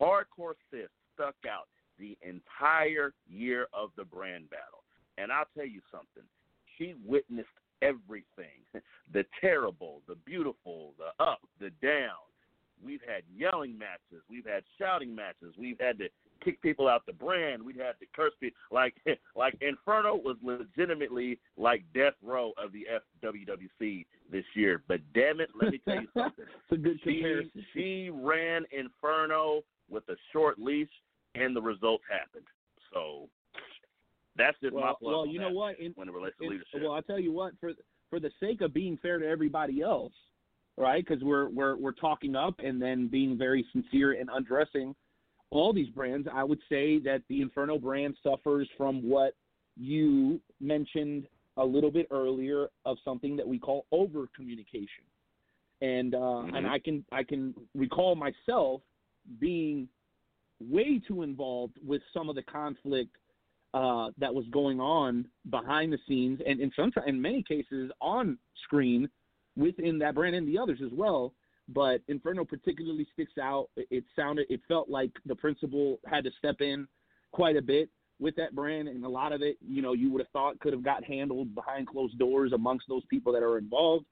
Hardcore 0.00 0.54
Sis 0.70 0.88
stuck 1.14 1.34
out 1.48 1.68
the 1.98 2.16
entire 2.22 3.12
year 3.28 3.66
of 3.72 3.90
the 3.96 4.04
brand 4.04 4.48
battle. 4.50 4.84
And 5.18 5.30
I'll 5.30 5.48
tell 5.56 5.66
you 5.66 5.80
something, 5.90 6.22
she 6.78 6.94
witnessed 7.04 7.48
everything 7.82 8.64
the 9.12 9.24
terrible, 9.40 10.02
the 10.08 10.16
beautiful, 10.26 10.94
the 10.98 11.22
up, 11.22 11.40
the 11.60 11.70
down. 11.82 12.29
We've 12.84 13.00
had 13.06 13.22
yelling 13.34 13.78
matches. 13.78 14.22
We've 14.28 14.46
had 14.46 14.62
shouting 14.78 15.14
matches. 15.14 15.54
We've 15.58 15.78
had 15.78 15.98
to 15.98 16.08
kick 16.44 16.60
people 16.62 16.88
out 16.88 17.04
the 17.06 17.12
brand. 17.12 17.62
We've 17.62 17.76
had 17.76 17.98
to 18.00 18.06
curse 18.14 18.32
people. 18.40 18.56
Like 18.70 18.94
like 19.36 19.56
Inferno 19.60 20.16
was 20.16 20.36
legitimately 20.42 21.38
like 21.56 21.84
death 21.94 22.14
row 22.22 22.52
of 22.62 22.72
the 22.72 22.86
FWWC 23.22 24.06
this 24.30 24.44
year. 24.54 24.82
But 24.88 25.00
damn 25.14 25.40
it, 25.40 25.50
let 25.60 25.72
me 25.72 25.80
tell 25.84 25.96
you 25.96 26.08
something. 26.14 26.44
it's 26.48 26.72
a 26.72 26.76
good 26.76 27.02
comparison. 27.02 27.50
She, 27.54 27.80
she 27.80 28.10
ran 28.10 28.64
Inferno 28.72 29.62
with 29.88 30.08
a 30.08 30.16
short 30.32 30.58
leash, 30.58 30.88
and 31.34 31.54
the 31.54 31.62
results 31.62 32.04
happened. 32.10 32.46
So 32.92 33.28
that's 34.36 34.58
just 34.60 34.74
well, 34.74 34.84
my 34.84 34.94
well. 35.00 35.26
You 35.26 35.40
know 35.40 35.50
what? 35.50 35.78
In, 35.78 35.92
when 35.96 36.08
it 36.08 36.14
relates 36.14 36.36
to 36.38 36.44
in, 36.44 36.50
leadership. 36.50 36.80
Well, 36.82 36.92
I 36.92 37.00
tell 37.00 37.18
you 37.18 37.32
what. 37.32 37.52
For 37.60 37.72
for 38.08 38.18
the 38.20 38.30
sake 38.40 38.60
of 38.60 38.74
being 38.74 38.98
fair 39.00 39.18
to 39.18 39.26
everybody 39.26 39.82
else, 39.82 40.12
right? 40.80 41.04
Because 41.06 41.22
we're 41.22 41.48
we're 41.50 41.76
we're 41.76 41.92
talking 41.92 42.34
up 42.34 42.54
and 42.58 42.80
then 42.80 43.06
being 43.06 43.36
very 43.36 43.64
sincere 43.72 44.12
and 44.12 44.30
undressing 44.32 44.94
all 45.50 45.72
these 45.72 45.90
brands. 45.90 46.26
I 46.32 46.42
would 46.42 46.60
say 46.68 46.98
that 47.00 47.22
the 47.28 47.42
Inferno 47.42 47.78
brand 47.78 48.16
suffers 48.22 48.68
from 48.76 49.08
what 49.08 49.34
you 49.76 50.40
mentioned 50.60 51.26
a 51.56 51.64
little 51.64 51.90
bit 51.90 52.06
earlier 52.10 52.68
of 52.86 52.96
something 53.04 53.36
that 53.36 53.46
we 53.46 53.58
call 53.58 53.86
over 53.92 54.26
communication. 54.34 55.04
And 55.82 56.14
uh, 56.14 56.18
mm-hmm. 56.18 56.56
and 56.56 56.66
I 56.66 56.78
can 56.78 57.04
I 57.12 57.22
can 57.22 57.54
recall 57.74 58.14
myself 58.14 58.80
being 59.38 59.88
way 60.60 61.00
too 61.06 61.22
involved 61.22 61.78
with 61.86 62.02
some 62.12 62.28
of 62.28 62.36
the 62.36 62.42
conflict 62.42 63.16
uh, 63.72 64.08
that 64.18 64.34
was 64.34 64.44
going 64.50 64.80
on 64.80 65.26
behind 65.50 65.92
the 65.92 65.98
scenes, 66.08 66.40
and 66.46 66.60
in 66.60 66.72
some 66.74 66.90
in 67.06 67.20
many 67.20 67.42
cases 67.42 67.90
on 68.00 68.38
screen 68.64 69.08
within 69.60 69.98
that 69.98 70.14
brand 70.14 70.34
and 70.34 70.48
the 70.48 70.58
others 70.58 70.80
as 70.84 70.90
well. 70.92 71.34
But 71.68 72.00
Inferno 72.08 72.44
particularly 72.44 73.06
sticks 73.12 73.38
out. 73.40 73.68
It 73.76 74.04
sounded, 74.16 74.46
it 74.50 74.60
felt 74.66 74.88
like 74.88 75.12
the 75.26 75.36
principal 75.36 76.00
had 76.06 76.24
to 76.24 76.30
step 76.36 76.56
in 76.60 76.88
quite 77.32 77.56
a 77.56 77.62
bit 77.62 77.88
with 78.18 78.34
that 78.36 78.54
brand, 78.54 78.88
and 78.88 79.04
a 79.04 79.08
lot 79.08 79.32
of 79.32 79.40
it, 79.40 79.56
you 79.66 79.80
know, 79.80 79.92
you 79.92 80.10
would 80.10 80.20
have 80.20 80.28
thought 80.30 80.58
could 80.60 80.72
have 80.72 80.82
got 80.84 81.04
handled 81.04 81.54
behind 81.54 81.86
closed 81.86 82.18
doors 82.18 82.52
amongst 82.52 82.86
those 82.88 83.04
people 83.08 83.32
that 83.32 83.42
are 83.42 83.56
involved. 83.56 84.04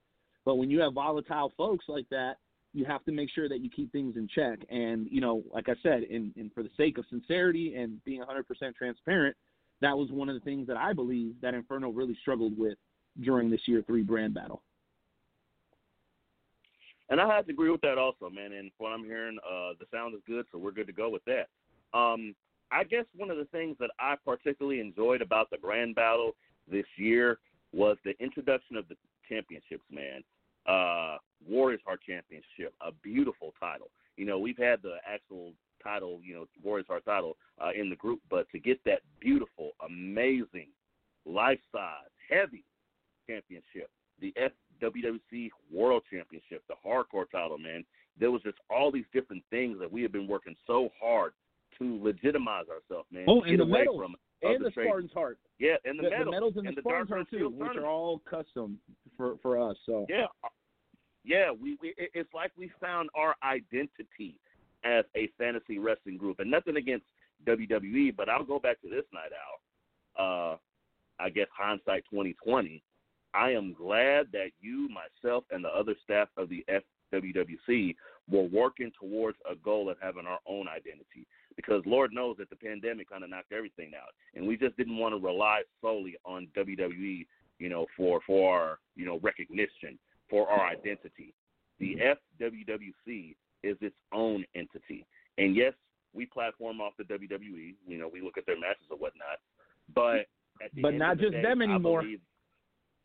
But 0.45 0.55
when 0.55 0.71
you 0.71 0.81
have 0.81 0.95
volatile 0.95 1.53
folks 1.57 1.87
like 1.89 2.09
that, 2.11 2.37
you 2.73 2.85
have 2.85 3.05
to 3.05 3.13
make 3.13 3.29
sure 3.35 3.49
that 3.49 3.61
you 3.61 3.69
keep 3.69 3.91
things 3.93 4.17
in 4.17 4.29
check. 4.33 4.61
And 4.71 5.09
you 5.11 5.21
know, 5.21 5.43
like 5.53 5.69
I 5.69 5.75
said, 5.83 6.05
in, 6.05 6.33
in 6.37 6.51
for 6.55 6.63
the 6.63 6.71
sake 6.77 6.97
of 6.97 7.05
sincerity 7.11 7.75
and 7.75 8.03
being 8.05 8.23
100% 8.23 8.75
transparent, 8.77 9.37
that 9.81 9.97
was 9.97 10.11
one 10.11 10.29
of 10.29 10.35
the 10.35 10.41
things 10.41 10.67
that 10.69 10.77
I 10.77 10.93
believe 10.93 11.35
that 11.43 11.55
Inferno 11.55 11.91
really 11.91 12.17
struggled 12.21 12.57
with 12.57 12.79
during 13.21 13.51
this 13.51 13.61
year 13.67 13.83
three 13.87 14.03
brand 14.03 14.33
battle. 14.33 14.63
And 17.11 17.21
I 17.21 17.35
have 17.35 17.47
to 17.47 17.53
agree 17.53 17.71
with 17.71 17.81
that 17.83 17.99
also, 17.99 18.29
man. 18.29 18.53
And 18.53 18.71
what 18.79 18.91
I'm 18.91 19.05
hearing, 19.05 19.39
uh, 19.39 19.73
the 19.79 19.87
sound 19.93 20.15
is 20.15 20.21
good, 20.27 20.45
so 20.53 20.59
we're 20.59 20.73
good 20.73 20.87
to 20.89 20.93
go 20.93 21.09
with 21.09 21.23
that. 21.25 21.49
Um, 21.99 22.35
I 22.71 22.85
guess 22.85 23.05
one 23.17 23.31
of 23.31 23.39
the 23.39 23.47
things 23.47 23.77
that 23.81 23.91
I 23.99 24.17
particularly 24.25 24.81
enjoyed 24.81 25.23
about 25.23 25.49
the 25.51 25.57
brand 25.57 25.95
battle 25.95 26.33
this 26.71 26.85
year 26.97 27.39
was 27.73 27.97
the 28.05 28.13
introduction 28.23 28.77
of 28.77 28.87
the 28.89 28.97
championships, 29.29 29.85
man. 29.91 30.23
Uh, 30.67 31.17
Warriors 31.49 31.81
Heart 31.87 32.01
Championship, 32.07 32.75
a 32.87 32.93
beautiful 33.03 33.55
title. 33.59 33.89
You 34.17 34.27
know, 34.27 34.39
we've 34.39 34.59
had 34.59 34.83
the 34.83 34.97
actual 35.07 35.53
title, 35.83 36.21
you 36.23 36.35
know, 36.35 36.47
Warriors 36.63 36.87
Heart 36.89 37.05
title 37.07 37.37
uh, 37.63 37.71
in 37.75 37.89
the 37.89 37.97
group, 37.97 38.21
but 38.29 38.51
to 38.51 38.59
get 38.59 38.83
that 38.85 39.01
beautiful, 39.21 39.71
amazing, 39.87 40.69
life 41.25 41.61
size, 41.73 42.11
heavy 42.29 42.65
championship, 43.27 43.91
the 44.21 44.35
FWWC 44.83 45.51
World 45.73 46.03
Championship, 46.11 46.63
the 46.69 46.75
hardcore 46.87 47.31
title, 47.31 47.59
man. 47.59 47.85
There 48.19 48.31
was 48.31 48.43
just 48.43 48.59
all 48.71 48.91
these 48.91 49.05
different 49.13 49.43
things 49.51 49.79
that 49.81 49.91
we 49.91 50.03
have 50.03 50.13
been 50.13 50.27
working 50.27 50.57
so 50.67 50.91
hard 51.01 51.33
to 51.79 52.03
legitimize 52.03 52.65
ourselves, 52.69 53.07
man. 53.13 53.25
Oh, 53.29 53.43
and 53.43 53.51
get 53.51 53.57
the 53.59 53.63
away 53.65 53.79
medals. 53.81 54.03
and 54.43 54.65
the. 54.65 54.71
Spartan's 54.71 55.13
Heart. 55.13 55.39
Yeah, 55.59 55.77
and 55.85 55.99
the, 55.99 56.05
The, 56.05 56.11
medals, 56.11 56.25
the 56.25 56.31
medals 56.31 56.55
and, 56.57 56.67
and 56.67 56.77
the 56.77 56.83
the 56.83 56.89
Spartan's 56.89 57.11
Heart 57.11 57.31
too, 57.31 57.49
which 57.51 57.77
are 57.77 57.87
all 57.87 58.21
custom 58.29 58.79
for 59.17 59.37
for 59.43 59.59
us. 59.71 59.77
So 59.87 60.07
Yeah, 60.09 60.27
yeah. 61.25 61.51
We, 61.51 61.77
we 61.81 61.95
it's 61.97 62.33
like 62.35 62.53
we 62.57 62.71
found 62.81 63.11
our 63.15 63.37
identity 63.45 64.37
as 64.85 65.05
a 65.17 65.29
fantasy 65.39 65.79
wrestling 65.79 66.17
group, 66.17 66.41
and 66.41 66.51
nothing 66.51 66.77
against 66.77 67.07
WWE, 67.47 68.17
but 68.17 68.29
I'll 68.29 68.45
go 68.45 68.59
back 68.59 68.81
to 68.83 68.89
this 68.89 69.05
Night 69.13 69.31
Owl. 69.33 70.55
Uh, 70.55 70.57
I 71.23 71.31
guess 71.31 71.47
hindsight 71.57 72.05
twenty 72.11 72.35
twenty. 72.45 72.83
I 73.35 73.51
am 73.51 73.75
glad 73.75 74.29
that 74.33 74.51
you, 74.61 74.89
myself, 74.89 75.45
and 75.51 75.65
the 75.65 75.69
other 75.69 75.95
staff 76.03 76.29
of 76.37 76.49
the 76.49 76.65
FWWC 77.13 77.95
were 78.31 78.43
working 78.45 78.91
towards 78.99 79.39
a 79.51 79.55
goal 79.57 79.89
of 79.91 79.97
having 80.01 80.27
our 80.27 80.39
own 80.47 80.69
identity. 80.69 81.27
Because 81.57 81.83
Lord 81.87 82.13
knows 82.13 82.37
that 82.39 82.51
the 82.51 82.57
pandemic 82.57 83.09
kind 83.11 83.25
of 83.25 83.31
knocked 83.31 83.53
everything 83.53 83.93
out, 83.97 84.11
and 84.35 84.47
we 84.47 84.57
just 84.57 84.77
didn't 84.77 84.97
want 84.97 85.15
to 85.15 85.19
rely 85.21 85.63
solely 85.81 86.17
on 86.25 86.47
WWE, 86.57 87.27
you 87.59 87.69
know, 87.69 87.87
for 87.97 88.21
for 88.27 88.57
our 88.57 88.79
you 88.95 89.05
know 89.05 89.19
recognition, 89.23 89.99
for 90.31 90.49
our 90.49 90.67
identity. 90.69 91.35
The 91.81 91.97
FWWC 92.41 93.35
is 93.65 93.77
its 93.81 93.97
own 94.13 94.45
entity, 94.55 95.05
and 95.37 95.57
yes, 95.57 95.73
we 96.15 96.27
platform 96.27 96.81
off 96.81 96.93
the 96.97 97.05
WWE. 97.05 97.75
You 97.87 97.99
know, 97.99 98.09
we 98.13 98.21
look 98.21 98.39
at 98.39 98.47
their 98.47 98.59
matches 98.59 98.87
or 98.91 98.97
whatnot, 98.97 99.39
but 99.95 100.27
at 100.65 100.73
the 100.75 100.83
But 100.83 100.89
end 100.91 100.99
not 100.99 101.19
just 101.19 101.33
day, 101.33 101.43
them 101.43 101.61
anymore. 101.63 102.03
believe- 102.03 102.21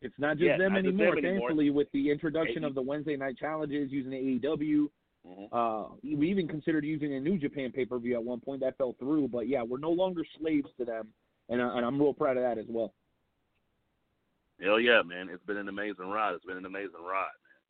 it's 0.04 0.18
not 0.18 0.36
just 0.36 0.46
Yeah, 0.46 0.58
them 0.58 0.74
not 0.74 0.78
anymore. 0.80 1.14
them 1.14 1.24
anymore. 1.24 1.48
Thankfully, 1.48 1.70
with 1.70 1.90
the 1.92 2.10
introduction 2.10 2.62
of 2.62 2.74
the 2.74 2.82
Wednesday 2.82 3.16
night 3.16 3.36
challenges 3.38 3.90
using 3.90 4.12
AEW, 4.12 4.90
Mhm. 5.26 5.48
uh, 5.50 5.94
we 6.02 6.30
even 6.30 6.46
considered 6.46 6.84
using 6.84 7.14
a 7.14 7.20
New 7.20 7.38
Japan 7.38 7.72
pay 7.72 7.86
per 7.86 7.98
view 7.98 8.14
at 8.14 8.22
one 8.22 8.40
point. 8.40 8.60
That 8.60 8.76
fell 8.76 8.92
through, 8.94 9.28
but 9.28 9.48
yeah, 9.48 9.62
we're 9.62 9.78
no 9.78 9.90
longer 9.90 10.24
slaves 10.38 10.70
to 10.76 10.84
them, 10.84 11.12
and 11.48 11.62
I, 11.62 11.76
and 11.78 11.86
I'm 11.86 11.98
real 11.98 12.12
proud 12.12 12.36
of 12.36 12.42
that 12.42 12.58
as 12.58 12.66
well. 12.68 12.94
Hell 14.60 14.78
yeah, 14.78 15.02
man! 15.02 15.28
It's 15.30 15.42
been 15.44 15.56
an 15.56 15.68
amazing 15.68 16.08
ride. 16.10 16.34
It's 16.34 16.44
been 16.44 16.58
an 16.58 16.66
amazing 16.66 17.02
ride, 17.02 17.32
man. 17.42 17.60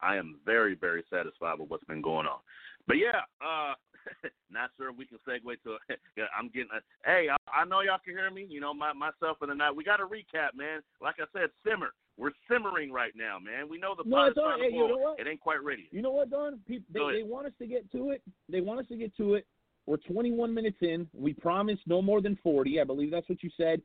I 0.00 0.16
am 0.16 0.40
very, 0.44 0.74
very 0.74 1.02
satisfied 1.10 1.58
with 1.58 1.68
what's 1.68 1.84
been 1.84 2.00
going 2.00 2.26
on. 2.26 2.38
But 2.86 2.96
yeah, 2.98 3.20
uh, 3.40 3.74
not 4.50 4.70
sure 4.76 4.90
if 4.90 4.96
we 4.96 5.06
can 5.06 5.18
segue 5.26 5.62
to. 5.64 5.76
yeah, 6.16 6.24
I'm 6.38 6.48
getting. 6.48 6.68
A, 6.74 6.80
hey, 7.08 7.28
I, 7.30 7.62
I 7.62 7.64
know 7.64 7.80
y'all 7.80 7.98
can 8.04 8.14
hear 8.14 8.30
me. 8.30 8.46
You 8.48 8.60
know, 8.60 8.74
my 8.74 8.92
myself 8.92 9.38
and 9.40 9.50
the 9.50 9.54
night. 9.54 9.74
We 9.74 9.84
got 9.84 9.98
to 9.98 10.04
recap, 10.04 10.56
man. 10.56 10.80
Like 11.00 11.16
I 11.20 11.24
said, 11.32 11.50
simmer. 11.66 11.90
We're 12.16 12.32
simmering 12.50 12.92
right 12.92 13.12
now, 13.16 13.38
man. 13.38 13.68
We 13.68 13.78
know 13.78 13.94
the 13.96 14.08
No, 14.08 14.16
pot 14.16 14.26
is 14.26 14.30
it's 14.32 14.38
all 14.38 14.44
trying 14.44 14.60
right. 14.60 14.66
to 14.68 14.72
Hey, 14.72 14.76
you 14.76 14.88
know 14.88 14.96
what? 14.98 15.20
It 15.20 15.26
ain't 15.26 15.40
quite 15.40 15.62
ready. 15.62 15.88
You 15.90 16.02
know 16.02 16.10
what, 16.12 16.30
Don? 16.30 16.60
People, 16.68 16.86
they, 16.92 17.18
they 17.18 17.22
want 17.22 17.46
us 17.46 17.52
to 17.60 17.66
get 17.66 17.90
to 17.92 18.10
it. 18.10 18.22
They 18.48 18.60
want 18.60 18.80
us 18.80 18.86
to 18.88 18.96
get 18.96 19.16
to 19.16 19.34
it. 19.34 19.46
We're 19.86 19.96
21 19.96 20.52
minutes 20.52 20.76
in. 20.82 21.08
We 21.14 21.32
promised 21.32 21.82
no 21.86 22.02
more 22.02 22.20
than 22.20 22.38
40. 22.42 22.80
I 22.80 22.84
believe 22.84 23.10
that's 23.10 23.28
what 23.28 23.42
you 23.42 23.50
said. 23.56 23.80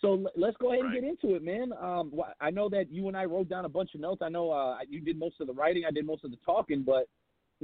So 0.00 0.12
l- 0.12 0.30
let's 0.36 0.56
go 0.58 0.68
ahead 0.72 0.84
and 0.84 0.94
Right. 0.94 1.02
get 1.02 1.10
into 1.10 1.34
it, 1.34 1.42
man. 1.42 1.72
Um, 1.80 2.12
wh- 2.16 2.30
I 2.40 2.50
know 2.50 2.68
that 2.70 2.90
you 2.90 3.08
and 3.08 3.16
I 3.16 3.24
wrote 3.24 3.48
down 3.48 3.64
a 3.64 3.68
bunch 3.68 3.94
of 3.94 4.00
notes. 4.00 4.22
I 4.22 4.28
know 4.28 4.50
uh, 4.50 4.78
you 4.88 5.00
did 5.00 5.18
most 5.18 5.40
of 5.40 5.46
the 5.48 5.52
writing. 5.52 5.84
I 5.84 5.90
did 5.90 6.06
most 6.06 6.24
of 6.24 6.30
the 6.30 6.38
talking. 6.46 6.82
But 6.82 7.08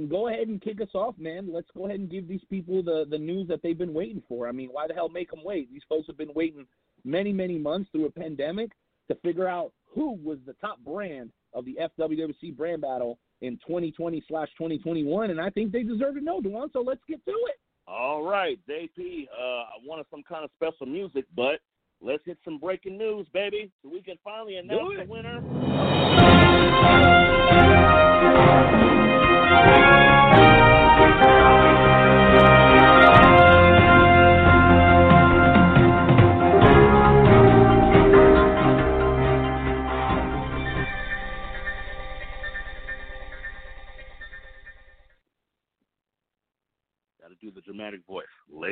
go 0.09 0.27
ahead 0.27 0.47
and 0.47 0.61
kick 0.61 0.79
us 0.81 0.93
off, 0.93 1.15
man. 1.17 1.49
Let's 1.51 1.69
go 1.75 1.85
ahead 1.87 1.99
and 1.99 2.09
give 2.09 2.27
these 2.27 2.43
people 2.49 2.83
the 2.83 3.05
the 3.09 3.17
news 3.17 3.47
that 3.47 3.61
they've 3.63 3.77
been 3.77 3.93
waiting 3.93 4.21
for. 4.27 4.47
I 4.47 4.51
mean, 4.51 4.69
why 4.71 4.87
the 4.87 4.93
hell 4.93 5.09
make 5.09 5.31
them 5.31 5.41
wait? 5.43 5.71
These 5.71 5.83
folks 5.89 6.07
have 6.07 6.17
been 6.17 6.33
waiting 6.35 6.65
many, 7.03 7.33
many 7.33 7.57
months 7.57 7.89
through 7.91 8.05
a 8.05 8.11
pandemic 8.11 8.71
to 9.09 9.15
figure 9.15 9.47
out 9.47 9.71
who 9.93 10.13
was 10.23 10.37
the 10.45 10.53
top 10.53 10.79
brand 10.79 11.31
of 11.53 11.65
the 11.65 11.77
FWWC 11.99 12.55
brand 12.55 12.81
battle 12.81 13.17
in 13.41 13.57
2020 13.67 14.23
slash 14.27 14.49
2021, 14.57 15.29
and 15.31 15.39
I 15.41 15.49
think 15.49 15.71
they 15.71 15.83
deserve 15.83 16.15
to 16.15 16.21
know, 16.21 16.41
Dewan. 16.41 16.69
So 16.73 16.81
let's 16.81 17.01
get 17.07 17.23
to 17.25 17.31
it. 17.31 17.59
All 17.87 18.23
right, 18.23 18.59
JP. 18.69 19.27
Uh, 19.29 19.43
I 19.43 19.77
wanted 19.85 20.05
some 20.11 20.23
kind 20.27 20.43
of 20.43 20.51
special 20.55 20.85
music, 20.85 21.25
but 21.35 21.61
let's 22.01 22.23
hit 22.25 22.37
some 22.43 22.59
breaking 22.59 22.97
news, 22.97 23.27
baby, 23.33 23.71
so 23.81 23.89
we 23.89 24.01
can 24.01 24.17
finally 24.23 24.57
announce 24.57 24.93
the 24.97 25.05
winner. 25.09 25.41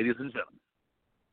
Ladies 0.06 0.20
and 0.20 0.32
gentlemen, 0.32 0.60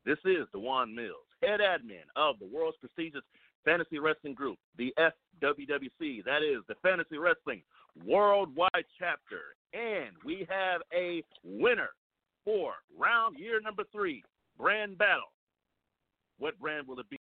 this 0.04 0.18
is 0.26 0.48
Dewan 0.52 0.96
Mills, 0.96 1.28
head 1.44 1.60
admin 1.60 2.10
of 2.16 2.40
the 2.40 2.48
world's 2.52 2.76
prestigious 2.78 3.22
fantasy 3.64 4.00
wrestling 4.00 4.34
group, 4.34 4.58
the 4.80 4.92
FWWC. 4.98 6.26
That 6.26 6.42
is 6.42 6.64
the 6.68 6.74
Fantasy 6.82 7.20
Wrestling 7.20 7.62
Worldwide 8.04 8.72
Chapter. 8.98 9.54
And 9.74 10.16
we 10.26 10.48
have 10.50 10.82
a 10.92 11.22
winner 11.44 11.90
for 12.44 12.74
round 12.98 13.38
year 13.38 13.62
number 13.62 13.84
three, 13.92 14.24
brand 14.58 14.98
battle. 14.98 15.32
What 16.40 16.58
brand 16.58 16.88
will 16.88 17.00
it 17.00 17.10
be? 17.12 17.18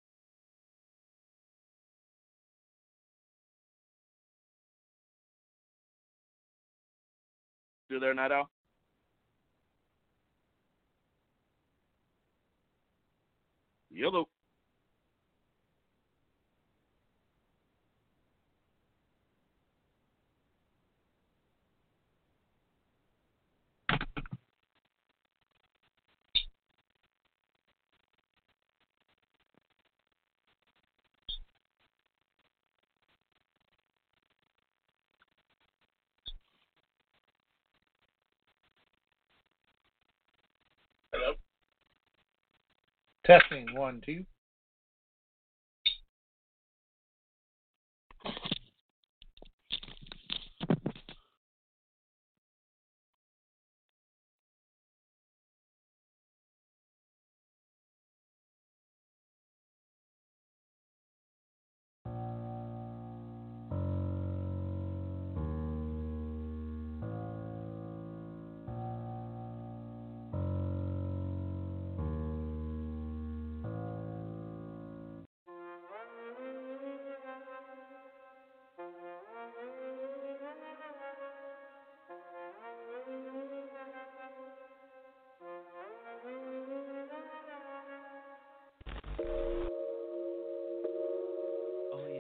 Still 7.86 8.00
there, 8.00 8.16
Night? 8.16 8.32
Yellow. 13.94 14.28
Testing 43.26 43.74
one, 43.74 44.02
two. 44.06 44.26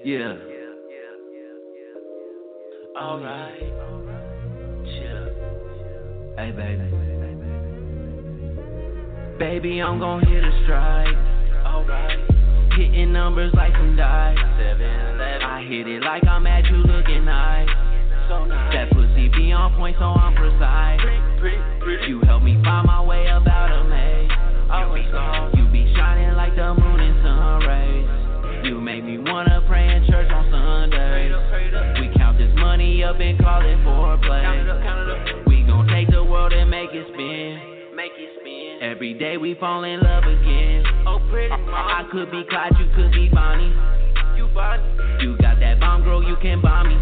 Yeah. 0.03 0.35
Alright. 2.99 3.59
Chill. 4.83 5.25
Hey, 6.35 6.51
baby. 6.51 6.91
Baby, 9.39 9.79
I'm 9.79 9.99
gon' 9.99 10.25
hit 10.27 10.43
a 10.43 10.51
strike. 10.63 11.15
Alright. 11.65 12.19
Hitting 12.77 13.13
numbers 13.13 13.53
like 13.53 13.71
some 13.71 13.95
dice. 13.95 14.37
I 14.37 15.65
hit 15.69 15.87
it 15.87 16.03
like 16.03 16.27
I'm 16.27 16.45
at 16.47 16.65
you 16.65 16.83
looking 16.83 17.23
nice. 17.23 17.69
So 18.27 18.43
nice. 18.43 18.73
That 18.73 18.91
pussy 18.91 19.29
be 19.29 19.53
on 19.53 19.73
point, 19.75 19.95
so 19.99 20.05
I'm 20.05 20.35
precise. 20.35 20.99
You 22.09 22.19
help 22.25 22.43
me 22.43 22.59
find 22.61 22.85
my 22.87 23.01
way 23.01 23.29
up 23.29 23.47
out 23.47 23.71
of 23.71 23.87
maze. 23.87 24.29
You 25.55 25.65
be 25.71 25.93
shining 25.95 26.35
like 26.35 26.57
the 26.57 26.73
moon 26.73 26.99
in 26.99 27.23
sun 27.23 27.61
rays. 27.65 28.22
Pray 29.73 29.89
in 29.95 30.05
church 30.05 30.29
on 30.29 30.45
Sundays. 30.53 31.33
We 31.99 32.13
count 32.15 32.38
this 32.38 32.53
money 32.57 33.03
up 33.03 33.19
and 33.19 33.39
call 33.39 33.62
it 33.65 33.77
foreplay. 33.81 35.47
We 35.47 35.63
gon' 35.63 35.88
take 35.88 36.12
the 36.12 36.23
world 36.23 36.53
and 36.53 36.69
make 36.69 36.89
it 36.93 37.07
spin. 37.12 37.59
Every 38.81 39.13
day 39.15 39.38
we 39.38 39.55
fall 39.55 39.83
in 39.83 39.99
love 40.01 40.25
again. 40.25 40.83
Oh, 41.07 41.19
pretty 41.31 41.51
I 41.51 42.05
could 42.12 42.29
be 42.29 42.43
Clyde, 42.49 42.73
you 42.77 42.86
could 42.95 43.12
be 43.13 43.29
Bonnie. 43.33 43.73
You 44.38 44.47
Bonnie. 44.53 44.83
You 45.23 45.38
got 45.38 45.59
that 45.59 45.79
bomb, 45.79 46.03
girl, 46.03 46.21
you 46.21 46.36
can 46.41 46.62
bomb 46.62 46.89
me. 46.89 46.97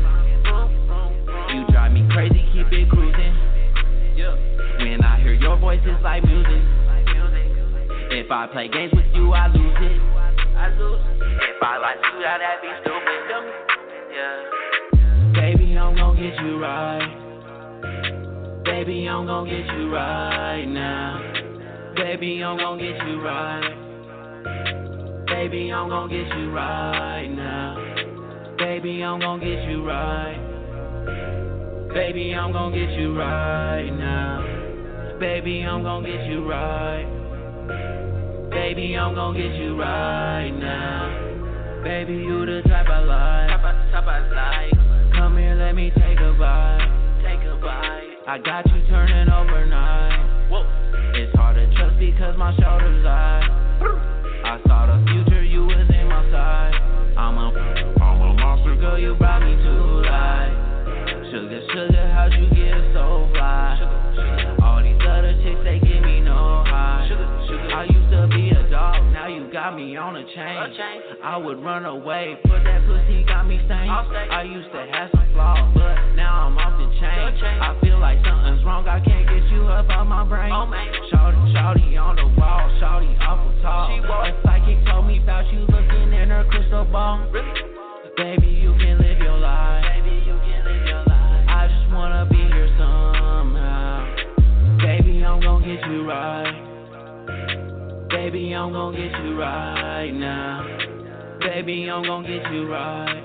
You 1.54 1.66
drive 1.72 1.92
me 1.92 2.08
crazy, 2.14 2.48
keep 2.54 2.72
it 2.72 2.90
cruising. 2.90 3.36
When 4.80 5.04
I 5.04 5.20
hear 5.22 5.34
your 5.34 5.58
voice, 5.58 5.82
it's 5.84 6.02
like 6.04 6.24
music. 6.24 6.64
If 8.12 8.32
I 8.32 8.48
play 8.48 8.70
games 8.70 8.94
with 8.96 9.06
you, 9.14 9.34
I 9.34 9.48
lose 9.48 9.78
it. 9.82 10.21
Baby, 15.34 15.78
I'm 15.78 15.96
gon' 15.96 16.16
get 16.16 16.40
you 16.44 16.62
right. 16.62 18.64
Baby, 18.64 19.08
I'm 19.08 19.26
gon' 19.26 19.46
get 19.46 19.66
you 19.66 19.92
right 19.92 20.66
now. 20.66 21.20
Baby, 21.96 22.44
I'm 22.44 22.58
gon' 22.58 22.78
get 22.78 22.96
you 23.08 23.24
right. 23.24 23.74
Baby, 25.26 25.72
I'm 25.72 25.90
gon' 25.90 26.10
get 26.10 26.28
you 26.38 26.52
right 26.52 27.28
now. 27.28 27.78
Baby, 28.60 29.04
I'm 29.04 29.20
gon' 29.20 29.40
get 29.40 29.68
you 29.68 29.84
right. 29.84 30.38
Baby, 31.94 32.36
I'm 32.36 32.52
gon' 32.52 32.72
get 32.72 32.92
you 33.00 33.18
right 33.18 33.90
now. 33.90 35.18
Baby, 35.20 35.64
I'm 35.64 35.82
gon' 35.82 36.04
get 36.04 36.24
you 36.28 36.48
right. 36.48 37.21
Baby, 38.52 38.98
I'm 38.98 39.16
gon' 39.16 39.34
get 39.34 39.56
you 39.56 39.80
right 39.80 40.52
now. 40.52 41.82
Baby, 41.86 42.14
you 42.14 42.46
the 42.46 42.62
type 42.68 42.88
I 42.90 43.00
like. 43.00 43.50
Type 43.92 44.04
I 44.06 44.20
like. 44.28 45.14
Come 45.16 45.38
here, 45.38 45.56
let 45.56 45.74
me 45.74 45.90
take 45.96 46.20
a 46.20 46.36
bite. 46.38 47.24
Take 47.24 47.48
a 47.48 47.56
bite. 47.56 48.12
I 48.28 48.38
got 48.40 48.68
you 48.68 48.84
turning 48.90 49.32
overnight. 49.32 50.52
Whoa. 50.52 50.68
It's 51.16 51.34
hard 51.36 51.56
to 51.56 51.66
trust 51.78 51.98
because 51.98 52.38
my 52.38 52.54
shoulders 52.58 53.04
lie. 53.06 53.42
I 54.44 54.60
saw 54.68 54.86
the 54.86 55.06
future, 55.08 55.44
you 55.44 55.66
was 55.66 55.88
in 55.90 56.08
my 56.10 56.30
side. 56.30 56.76
I'm 57.18 57.38
a, 57.38 57.56
I'm 58.04 58.22
a 58.22 58.34
monster, 58.34 58.76
girl, 58.76 59.00
you 59.00 59.16
brought 59.16 59.44
me 59.44 59.56
to 59.56 59.74
life. 60.12 61.32
Sugar, 61.32 61.62
sugar, 61.72 62.12
how'd 62.12 62.34
you 62.34 62.50
get 62.50 62.94
so 62.94 63.30
fly? 63.32 64.01
On 70.02 70.18
a 70.18 70.26
chain. 70.26 70.58
I 71.24 71.38
would 71.38 71.64
run 71.64 71.86
away, 71.86 72.36
but 72.44 72.64
that 72.66 72.82
pussy 72.90 73.24
got 73.24 73.46
me 73.48 73.62
stained. 73.66 73.90
I 73.90 74.42
used 74.44 74.72
to 74.74 74.82
have 74.92 75.10
some 75.14 75.30
flaws, 75.34 75.70
but 75.78 76.18
now 76.18 76.50
I'm 76.50 76.58
off 76.58 76.74
the 76.82 76.90
chain. 76.98 77.38
I 77.62 77.78
feel 77.80 78.00
like 78.00 78.18
something's 78.26 78.66
wrong, 78.66 78.88
I 78.88 79.00
can't 79.00 79.30
get 79.30 79.46
you 79.54 79.68
up 79.70 79.90
out 79.90 80.08
my 80.08 80.26
brain. 80.26 80.52
Oh, 80.52 80.66
shawty, 81.14 81.54
shawty 81.54 82.02
on 82.02 82.18
the 82.18 82.28
wall, 82.34 82.66
shawty 82.82 83.14
awful 83.22 83.54
tall. 83.62 83.94
A 84.26 84.34
psychic 84.44 84.84
told 84.90 85.06
me 85.06 85.22
about 85.22 85.46
you 85.54 85.60
looking 85.70 86.14
in 86.14 86.30
her 86.30 86.46
crystal 86.50 86.86
ball. 86.86 87.22
Baby, 88.18 88.48
you 88.48 88.74
can 88.82 88.98
live 88.98 89.20
your 89.20 89.38
life. 89.38 89.86
Baby, 89.86 90.18
you 90.26 90.34
can 90.34 90.66
live 90.66 90.86
your 90.88 91.04
life. 91.06 91.46
I 91.48 91.70
just 91.70 91.94
wanna 91.94 92.26
be 92.26 92.38
here 92.38 92.74
somehow. 92.78 94.06
Baby, 94.82 95.24
I'm 95.24 95.40
gon' 95.42 95.62
get 95.62 95.86
you 95.88 96.10
right. 96.10 96.71
Baby, 98.12 98.54
I'm 98.54 98.74
gon' 98.74 98.92
get 98.92 99.24
you 99.24 99.40
right 99.40 100.12
now. 100.12 100.68
Baby, 101.40 101.90
I'm 101.90 102.04
gon' 102.04 102.24
get 102.24 102.52
you 102.52 102.70
right. 102.70 103.22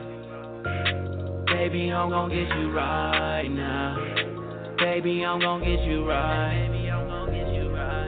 Baby, 1.46 1.90
I'm 1.90 2.08
gon' 2.08 2.28
get 2.28 2.48
you 2.56 2.70
right 2.70 3.48
now. 3.48 3.96
Baby, 4.78 5.24
I'm 5.24 5.40
gon' 5.40 5.60
get 5.60 5.82
you 5.82 6.08
right. 6.08 6.68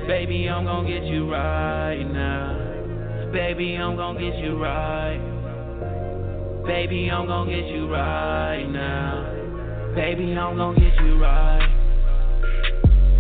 Baby, 0.07 0.49
I'm 0.49 0.64
gon' 0.64 0.87
get 0.87 1.03
you 1.03 1.29
right 1.29 2.05
now. 2.05 3.33
Baby, 3.33 3.75
I'm 3.75 3.97
gon' 3.97 4.17
get 4.17 4.37
you 4.37 4.62
right. 4.62 5.19
Baby, 6.64 7.11
I'm 7.11 7.27
gon' 7.27 7.49
get 7.49 7.67
you 7.67 7.93
right 7.93 8.67
now. 8.71 9.95
Baby, 9.97 10.33
I'm 10.33 10.57
gon' 10.57 10.77
get 10.77 10.95
you 11.03 11.21
right. 11.21 11.69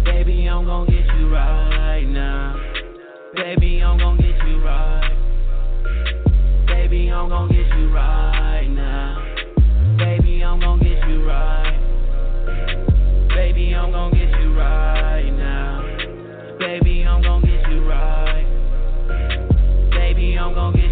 Baby, 0.04 0.46
I'm 0.46 0.64
gon' 0.64 0.86
get 0.86 1.06
you 1.18 1.34
right 1.34 2.06
now. 2.06 2.67
Baby, 3.38 3.80
I'm 3.84 3.96
gon' 3.98 4.16
get 4.16 4.34
you 4.48 4.64
right. 4.64 5.14
Baby, 6.66 7.08
I'm 7.08 7.28
gon' 7.28 7.48
get 7.48 7.68
you 7.68 7.88
right 7.94 8.66
now. 8.66 9.24
Baby, 9.96 10.42
I'm 10.42 10.58
gon' 10.58 10.80
get 10.80 11.06
you 11.08 11.24
right. 11.24 11.78
Baby, 13.28 13.76
I'm 13.76 13.92
gon' 13.92 14.10
get 14.10 14.28
you 14.40 14.58
right 14.58 15.30
now. 15.30 15.86
Baby, 16.58 17.04
I'm 17.06 17.22
gon' 17.22 17.42
get 17.42 17.70
you 17.70 17.88
right. 17.88 18.44
Baby, 19.92 20.36
I'm 20.36 20.52
gon' 20.52 20.74
get 20.74 20.87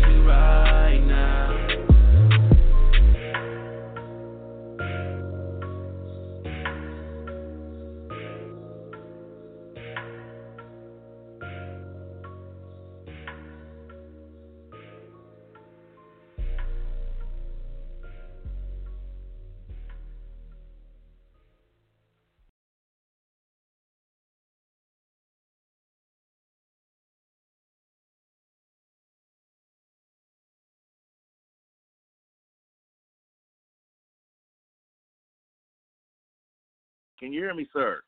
Can 37.18 37.32
you 37.32 37.40
hear 37.40 37.54
me, 37.54 37.66
sir? 37.72 38.00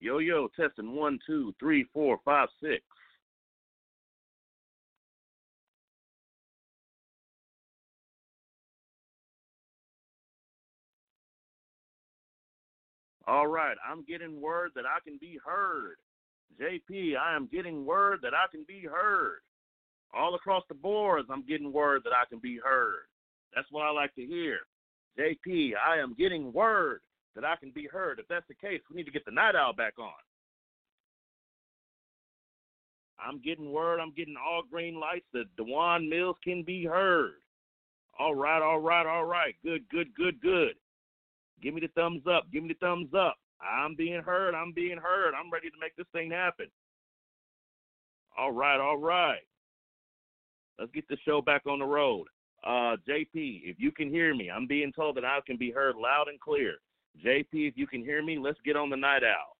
Yo, 0.00 0.18
yo, 0.18 0.48
testing 0.58 0.94
one, 0.94 1.18
two, 1.26 1.54
three, 1.58 1.84
four, 1.92 2.18
five, 2.24 2.48
six. 2.62 2.82
All 13.26 13.46
right, 13.46 13.76
I'm 13.88 14.04
getting 14.04 14.40
word 14.40 14.72
that 14.74 14.84
I 14.84 14.98
can 15.02 15.18
be 15.18 15.38
heard. 15.44 15.96
JP, 16.60 17.16
I 17.16 17.34
am 17.34 17.48
getting 17.50 17.86
word 17.86 18.20
that 18.22 18.34
I 18.34 18.46
can 18.50 18.64
be 18.68 18.82
heard. 18.84 19.38
All 20.14 20.34
across 20.34 20.62
the 20.68 20.74
boards, 20.74 21.28
I'm 21.30 21.46
getting 21.46 21.72
word 21.72 22.02
that 22.04 22.12
I 22.12 22.28
can 22.28 22.38
be 22.38 22.58
heard. 22.62 23.06
That's 23.54 23.66
what 23.70 23.82
I 23.82 23.90
like 23.90 24.14
to 24.16 24.26
hear. 24.26 24.58
JP, 25.18 25.72
I 25.76 25.98
am 25.98 26.14
getting 26.18 26.52
word 26.52 27.00
that 27.34 27.44
I 27.44 27.56
can 27.56 27.70
be 27.70 27.86
heard. 27.86 28.18
If 28.18 28.28
that's 28.28 28.46
the 28.48 28.54
case, 28.54 28.80
we 28.90 28.96
need 28.96 29.06
to 29.06 29.12
get 29.12 29.24
the 29.24 29.30
night 29.30 29.54
owl 29.54 29.72
back 29.72 29.98
on. 29.98 30.12
I'm 33.18 33.40
getting 33.40 33.72
word, 33.72 34.00
I'm 34.00 34.12
getting 34.12 34.36
all 34.36 34.62
green 34.68 34.98
lights 34.98 35.26
that 35.32 35.54
Dewan 35.56 36.08
Mills 36.08 36.36
can 36.42 36.62
be 36.62 36.84
heard. 36.84 37.34
All 38.18 38.34
right, 38.34 38.62
all 38.62 38.78
right, 38.78 39.06
all 39.06 39.24
right. 39.24 39.54
Good, 39.64 39.88
good, 39.88 40.14
good, 40.14 40.40
good. 40.40 40.74
Give 41.62 41.74
me 41.74 41.80
the 41.80 41.88
thumbs 41.88 42.22
up. 42.30 42.44
Give 42.52 42.62
me 42.62 42.68
the 42.68 42.86
thumbs 42.86 43.08
up. 43.16 43.36
I'm 43.60 43.94
being 43.96 44.20
heard. 44.22 44.54
I'm 44.54 44.72
being 44.72 44.98
heard. 44.98 45.34
I'm 45.34 45.50
ready 45.50 45.70
to 45.70 45.76
make 45.80 45.96
this 45.96 46.06
thing 46.12 46.30
happen. 46.30 46.66
All 48.36 48.52
right, 48.52 48.80
all 48.80 48.98
right. 48.98 49.40
Let's 50.78 50.92
get 50.92 51.08
the 51.08 51.16
show 51.24 51.40
back 51.40 51.62
on 51.66 51.78
the 51.78 51.84
road. 51.84 52.26
Uh, 52.64 52.96
JP, 53.06 53.60
if 53.64 53.76
you 53.78 53.92
can 53.92 54.08
hear 54.08 54.34
me, 54.34 54.50
I'm 54.50 54.66
being 54.66 54.92
told 54.92 55.16
that 55.16 55.24
I 55.24 55.38
can 55.46 55.56
be 55.56 55.70
heard 55.70 55.96
loud 55.96 56.28
and 56.28 56.40
clear. 56.40 56.76
JP, 57.24 57.52
if 57.52 57.74
you 57.76 57.86
can 57.86 58.02
hear 58.02 58.22
me, 58.22 58.38
let's 58.38 58.58
get 58.64 58.76
on 58.76 58.90
the 58.90 58.96
night 58.96 59.22
owl. 59.22 59.56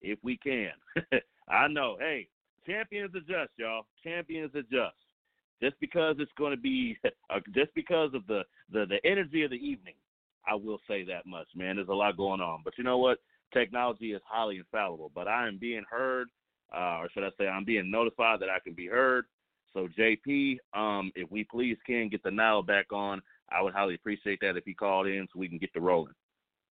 If 0.00 0.18
we 0.22 0.36
can. 0.38 0.70
I 1.48 1.68
know. 1.68 1.96
Hey, 1.98 2.28
champions 2.66 3.14
adjust, 3.14 3.50
y'all. 3.56 3.86
Champions 4.02 4.52
adjust. 4.54 4.96
Just 5.60 5.78
because 5.80 6.16
it's 6.20 6.32
going 6.38 6.52
to 6.52 6.60
be, 6.60 6.96
uh, 7.30 7.40
just 7.54 7.74
because 7.74 8.14
of 8.14 8.26
the, 8.26 8.42
the 8.72 8.86
the 8.86 8.98
energy 9.04 9.42
of 9.42 9.50
the 9.50 9.56
evening, 9.56 9.94
I 10.46 10.54
will 10.54 10.78
say 10.88 11.04
that 11.04 11.26
much, 11.26 11.48
man. 11.54 11.76
There's 11.76 11.88
a 11.88 11.94
lot 11.94 12.16
going 12.16 12.40
on, 12.40 12.60
but 12.64 12.78
you 12.78 12.84
know 12.84 12.98
what? 12.98 13.18
Technology 13.52 14.12
is 14.12 14.22
highly 14.24 14.58
infallible. 14.58 15.10
But 15.14 15.26
I 15.28 15.48
am 15.48 15.58
being 15.58 15.84
heard, 15.90 16.28
uh, 16.74 17.00
or 17.00 17.08
should 17.12 17.24
I 17.24 17.30
say, 17.38 17.48
I'm 17.48 17.64
being 17.64 17.90
notified 17.90 18.40
that 18.40 18.50
I 18.50 18.58
can 18.60 18.74
be 18.74 18.86
heard. 18.86 19.26
So 19.78 19.88
JP, 19.96 20.58
um, 20.74 21.12
if 21.14 21.30
we 21.30 21.44
please 21.44 21.76
can 21.86 22.08
get 22.08 22.22
the 22.24 22.32
now 22.32 22.60
back 22.62 22.92
on, 22.92 23.22
I 23.48 23.62
would 23.62 23.74
highly 23.74 23.94
appreciate 23.94 24.40
that 24.40 24.56
if 24.56 24.64
he 24.64 24.74
called 24.74 25.06
in 25.06 25.28
so 25.32 25.38
we 25.38 25.48
can 25.48 25.58
get 25.58 25.72
the 25.72 25.80
rolling. 25.80 26.14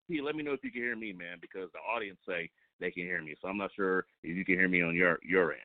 JP, 0.10 0.24
let 0.24 0.36
me 0.36 0.44
know 0.44 0.54
if 0.54 0.64
you 0.64 0.72
can 0.72 0.82
hear 0.82 0.96
me, 0.96 1.12
man, 1.12 1.38
because 1.42 1.70
the 1.74 1.80
audience 1.80 2.20
say 2.28 2.52
they 2.80 2.92
can 2.92 3.04
hear 3.04 3.24
me. 3.24 3.36
So 3.42 3.48
I'm 3.48 3.58
not 3.58 3.72
sure 3.76 4.06
if 4.24 4.38
you 4.38 4.46
can 4.46 4.56
hear 4.56 4.70
me 4.70 4.84
on 4.84 4.94
your 4.94 5.18
your 5.24 5.54
end. 5.54 5.62